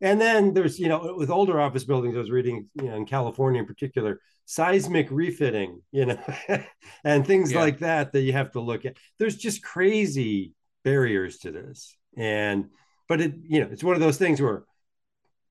And 0.01 0.21
then 0.21 0.55
there's 0.55 0.79
you 0.79 0.89
know 0.89 1.15
with 1.17 1.31
older 1.31 1.61
office 1.61 1.85
buildings, 1.85 2.17
I 2.17 2.21
was 2.21 2.31
reading 2.31 2.69
you 2.75 2.85
know 2.85 2.97
in 2.97 3.07
California 3.07 3.61
in 3.61 3.67
particular, 3.67 4.21
seismic 4.49 5.09
refitting, 5.11 5.83
you 5.93 6.07
know, 6.07 6.19
and 7.05 7.27
things 7.27 7.53
yeah. 7.53 7.61
like 7.61 7.81
that 7.81 8.13
that 8.13 8.23
you 8.23 8.33
have 8.33 8.53
to 8.53 8.61
look 8.61 8.87
at. 8.87 8.97
There's 9.19 9.37
just 9.37 9.63
crazy 9.63 10.55
barriers 10.85 11.39
to 11.39 11.53
this. 11.53 11.97
And 12.17 12.71
but 13.09 13.21
it, 13.21 13.35
you 13.43 13.61
know, 13.61 13.69
it's 13.71 13.85
one 13.85 13.95
of 13.95 14.01
those 14.01 14.19
things 14.19 14.41
where 14.41 14.65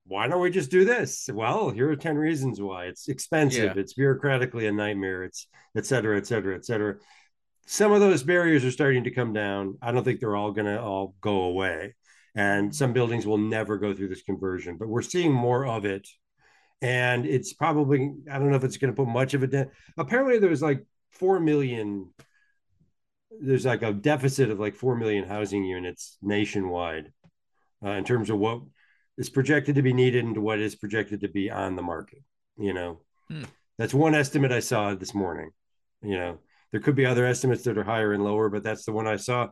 why 0.06 0.26
don't 0.26 0.40
we 0.40 0.50
just 0.50 0.70
do 0.70 0.84
this? 0.84 1.28
Well, 1.32 1.70
here 1.70 1.90
are 1.90 1.96
10 1.96 2.16
reasons 2.16 2.60
why. 2.60 2.86
It's 2.86 3.08
expensive, 3.08 3.76
yeah. 3.76 3.80
it's 3.80 3.94
bureaucratically 3.94 4.66
a 4.68 4.72
nightmare, 4.72 5.22
it's 5.22 5.46
et 5.76 5.84
cetera, 5.84 6.16
et 6.16 6.26
cetera, 6.26 6.56
et 6.56 6.64
cetera. 6.64 6.96
Some 7.66 7.92
of 7.92 8.00
those 8.00 8.22
barriers 8.22 8.64
are 8.64 8.70
starting 8.70 9.04
to 9.04 9.10
come 9.10 9.34
down. 9.34 9.76
I 9.82 9.92
don't 9.92 10.02
think 10.02 10.20
they're 10.20 10.34
all 10.34 10.52
gonna 10.52 10.82
all 10.82 11.14
go 11.20 11.42
away. 11.42 11.94
And 12.38 12.74
some 12.74 12.92
buildings 12.92 13.26
will 13.26 13.38
never 13.38 13.78
go 13.78 13.92
through 13.92 14.08
this 14.08 14.22
conversion, 14.22 14.76
but 14.76 14.88
we're 14.88 15.02
seeing 15.02 15.32
more 15.32 15.66
of 15.66 15.84
it 15.84 16.06
and 16.80 17.26
it's 17.26 17.52
probably 17.52 18.12
I 18.30 18.38
don't 18.38 18.50
know 18.50 18.56
if 18.56 18.64
it's 18.64 18.76
going 18.76 18.92
to 18.92 18.96
put 18.96 19.10
much 19.10 19.34
of 19.34 19.42
it 19.42 19.50
down. 19.50 19.70
Apparently, 19.96 20.38
there's 20.38 20.62
like 20.62 20.84
four 21.10 21.40
million. 21.40 22.10
There's 23.40 23.66
like 23.66 23.82
a 23.82 23.92
deficit 23.92 24.50
of 24.50 24.60
like 24.60 24.74
four 24.74 24.96
million 24.96 25.24
housing 25.24 25.64
units 25.64 26.18
nationwide, 26.22 27.12
uh, 27.84 27.90
in 27.90 28.04
terms 28.04 28.30
of 28.30 28.38
what 28.38 28.62
is 29.16 29.30
projected 29.30 29.74
to 29.74 29.82
be 29.82 29.92
needed 29.92 30.24
and 30.24 30.36
what 30.38 30.60
is 30.60 30.76
projected 30.76 31.20
to 31.20 31.28
be 31.28 31.50
on 31.50 31.76
the 31.76 31.82
market. 31.82 32.22
You 32.56 32.72
know, 32.72 33.00
hmm. 33.28 33.44
that's 33.76 33.94
one 33.94 34.14
estimate 34.14 34.52
I 34.52 34.60
saw 34.60 34.94
this 34.94 35.14
morning. 35.14 35.50
You 36.02 36.16
know, 36.16 36.38
there 36.70 36.80
could 36.80 36.94
be 36.94 37.06
other 37.06 37.26
estimates 37.26 37.64
that 37.64 37.78
are 37.78 37.84
higher 37.84 38.12
and 38.12 38.24
lower, 38.24 38.48
but 38.48 38.62
that's 38.62 38.84
the 38.84 38.92
one 38.92 39.08
I 39.08 39.16
saw. 39.16 39.48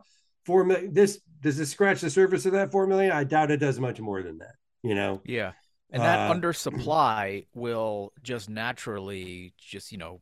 Four 0.47 0.65
million. 0.65 0.95
This 0.95 1.21
does 1.41 1.59
this 1.59 1.71
scratch 1.71 2.01
the 2.01 2.11
surface 2.11 2.47
of 2.47 2.53
that 2.53 2.73
four 2.73 2.87
million? 2.87 3.13
I 3.13 3.25
doubt 3.25 3.51
it 3.51 3.59
does 3.59 3.79
much 3.79 4.01
more 4.01 4.23
than 4.23 4.39
that. 4.39 4.55
You 4.83 4.95
know. 4.95 5.21
Yeah. 5.25 5.53
And 5.91 6.03
that 6.03 6.31
uh, 6.31 6.35
undersupply 6.35 7.47
will 7.55 8.13
just 8.23 8.51
naturally 8.51 9.55
just, 9.57 9.93
you 9.93 9.99
know, 9.99 10.21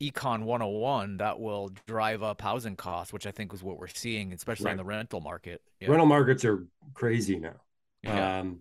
econ 0.00 0.42
101 0.42 1.18
that 1.18 1.38
will 1.38 1.70
drive 1.86 2.22
up 2.22 2.40
housing 2.40 2.76
costs, 2.76 3.12
which 3.12 3.26
I 3.26 3.30
think 3.30 3.52
is 3.52 3.62
what 3.62 3.78
we're 3.78 3.86
seeing, 3.86 4.32
especially 4.32 4.66
right. 4.66 4.72
in 4.72 4.76
the 4.78 4.84
rental 4.84 5.20
market. 5.20 5.62
Yeah. 5.80 5.88
Rental 5.88 6.06
markets 6.06 6.44
are 6.44 6.66
crazy 6.94 7.38
now. 7.38 7.56
Yeah. 8.02 8.40
Um, 8.40 8.60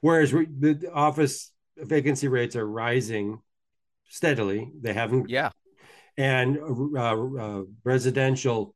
whereas 0.00 0.32
we, 0.32 0.46
the 0.46 0.90
office 0.92 1.52
vacancy 1.76 2.28
rates 2.28 2.56
are 2.56 2.66
rising 2.66 3.40
steadily. 4.08 4.70
They 4.80 4.92
haven't. 4.92 5.28
Yeah. 5.28 5.50
And 6.16 6.58
uh, 6.58 6.98
uh, 6.98 7.62
residential 7.82 8.74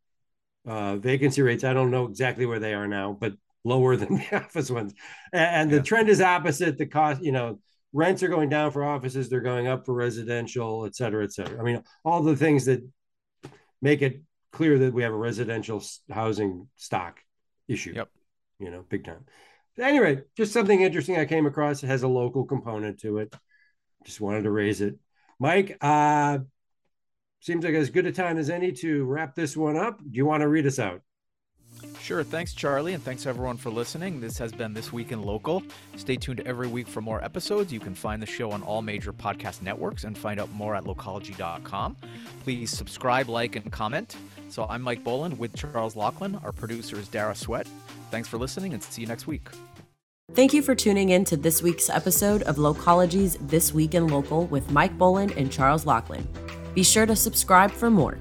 uh, 0.69 0.97
vacancy 0.97 1.41
rates, 1.41 1.65
I 1.65 1.73
don't 1.73 1.91
know 1.91 2.07
exactly 2.07 2.45
where 2.45 2.61
they 2.61 2.75
are 2.75 2.87
now, 2.87 3.17
but 3.19 3.33
lower 3.65 3.97
than 3.97 4.17
the 4.17 4.37
office 4.37 4.71
ones. 4.71 4.93
And, 5.33 5.71
the 5.71 5.83
trend 5.83 6.09
is 6.09 6.21
opposite. 6.21 6.79
The 6.79 6.87
cost, 6.87 7.23
you 7.23 7.33
know, 7.33 7.59
rents 7.93 8.23
are 8.23 8.29
going 8.29 8.51
down 8.51 8.71
for 8.71 8.85
offices, 8.85 9.29
they're 9.29 9.41
going 9.41 9.67
up 9.67 9.87
for 9.87 9.95
residential, 9.95 10.85
et 10.85 10.95
cetera, 10.95 11.25
et 11.25 11.33
cetera. 11.33 11.59
I 11.59 11.63
mean, 11.63 11.83
all 12.05 12.23
the 12.23 12.37
things 12.37 12.67
that 12.67 12.87
make 13.81 14.03
it 14.03 14.21
clear 14.53 14.79
that 14.79 14.93
we 14.93 15.03
have 15.03 15.13
a 15.13 15.17
residential 15.17 15.83
housing 16.11 16.69
stock 16.77 17.19
issue. 17.67 17.95
Yep. 17.95 18.09
You 18.59 18.71
know, 18.71 18.85
big 18.89 19.05
time. 19.05 19.25
Anyway, 19.81 20.23
just 20.37 20.53
something 20.53 20.81
interesting 20.81 21.17
I 21.17 21.25
came 21.25 21.47
across. 21.47 21.83
It 21.83 21.87
has 21.87 22.03
a 22.03 22.09
local 22.09 22.45
component 22.45 23.01
to 23.01 23.19
it. 23.19 23.35
Just 24.05 24.21
wanted 24.21 24.43
to 24.43 24.51
raise 24.51 24.81
it. 24.81 24.97
Mike, 25.39 25.79
uh, 25.81 26.39
seems 27.41 27.65
like 27.65 27.75
as 27.75 27.91
good 27.91 28.07
a 28.07 28.13
time 28.13 28.39
as 28.39 28.51
any 28.51 28.73
to 28.73 29.05
wrap 29.05 29.35
this 29.35 29.57
one 29.57 29.77
up. 29.77 29.99
Do 29.99 30.17
you 30.17 30.27
want 30.27 30.43
to 30.43 30.49
read 30.49 30.67
us 30.67 30.79
out? 30.79 31.03
Sure. 32.01 32.25
Thanks, 32.25 32.55
Charlie, 32.55 32.95
and 32.95 33.03
thanks 33.03 33.27
everyone 33.27 33.57
for 33.57 33.71
listening. 33.71 34.21
This 34.21 34.39
has 34.39 34.53
been 34.53 34.73
This 34.73 34.93
Week 34.93 35.13
in 35.13 35.23
Local. 35.23 35.63
Stay 35.97 36.17
tuned 36.17 36.41
every 36.41 36.67
week 36.67 36.89
for 36.89 37.01
more 37.01 37.23
episodes. 37.23 37.73
You 37.73 37.81
can 37.81 37.95
find 37.95 38.21
the 38.21 38.27
show 38.27 38.51
on 38.51 38.63
all 38.63 38.83
major 38.83 39.13
podcast 39.13 39.63
networks 39.63 40.05
and 40.05 40.17
find 40.17 40.41
out 40.41 40.51
more 40.53 40.75
at 40.75 40.85
localogy.com. 40.85 41.97
Please 42.43 42.71
subscribe, 42.71 43.29
like, 43.29 43.57
and 43.57 43.71
comment. 43.71 44.17
So 44.49 44.67
I'm 44.69 44.83
Mike 44.83 45.05
Boland 45.05 45.39
with 45.39 45.55
Charles 45.55 45.95
Laughlin. 45.95 46.37
Our 46.43 46.53
producer 46.53 46.99
is 46.99 47.09
Dara 47.09 47.35
Sweat. 47.35 47.69
Thanks 48.11 48.29
for 48.29 48.39
listening 48.39 48.73
and 48.73 48.83
see 48.83 49.03
you 49.03 49.09
next 49.09 49.27
week. 49.27 49.49
Thank 50.35 50.53
you 50.53 50.63
for 50.63 50.75
tuning 50.75 51.11
in 51.11 51.25
to 51.27 51.37
this 51.37 51.63
week's 51.63 51.89
episode 51.89 52.43
of 52.43 52.57
Localogy's 52.57 53.37
This 53.41 53.73
Week 53.73 53.95
in 53.95 54.09
Local 54.09 54.47
with 54.47 54.71
Mike 54.71 54.97
Boland 54.99 55.33
and 55.37 55.51
Charles 55.51 55.87
Laughlin. 55.87 56.27
Be 56.75 56.83
sure 56.83 57.07
to 57.07 57.17
subscribe 57.17 57.71
for 57.71 57.91
more. 57.91 58.19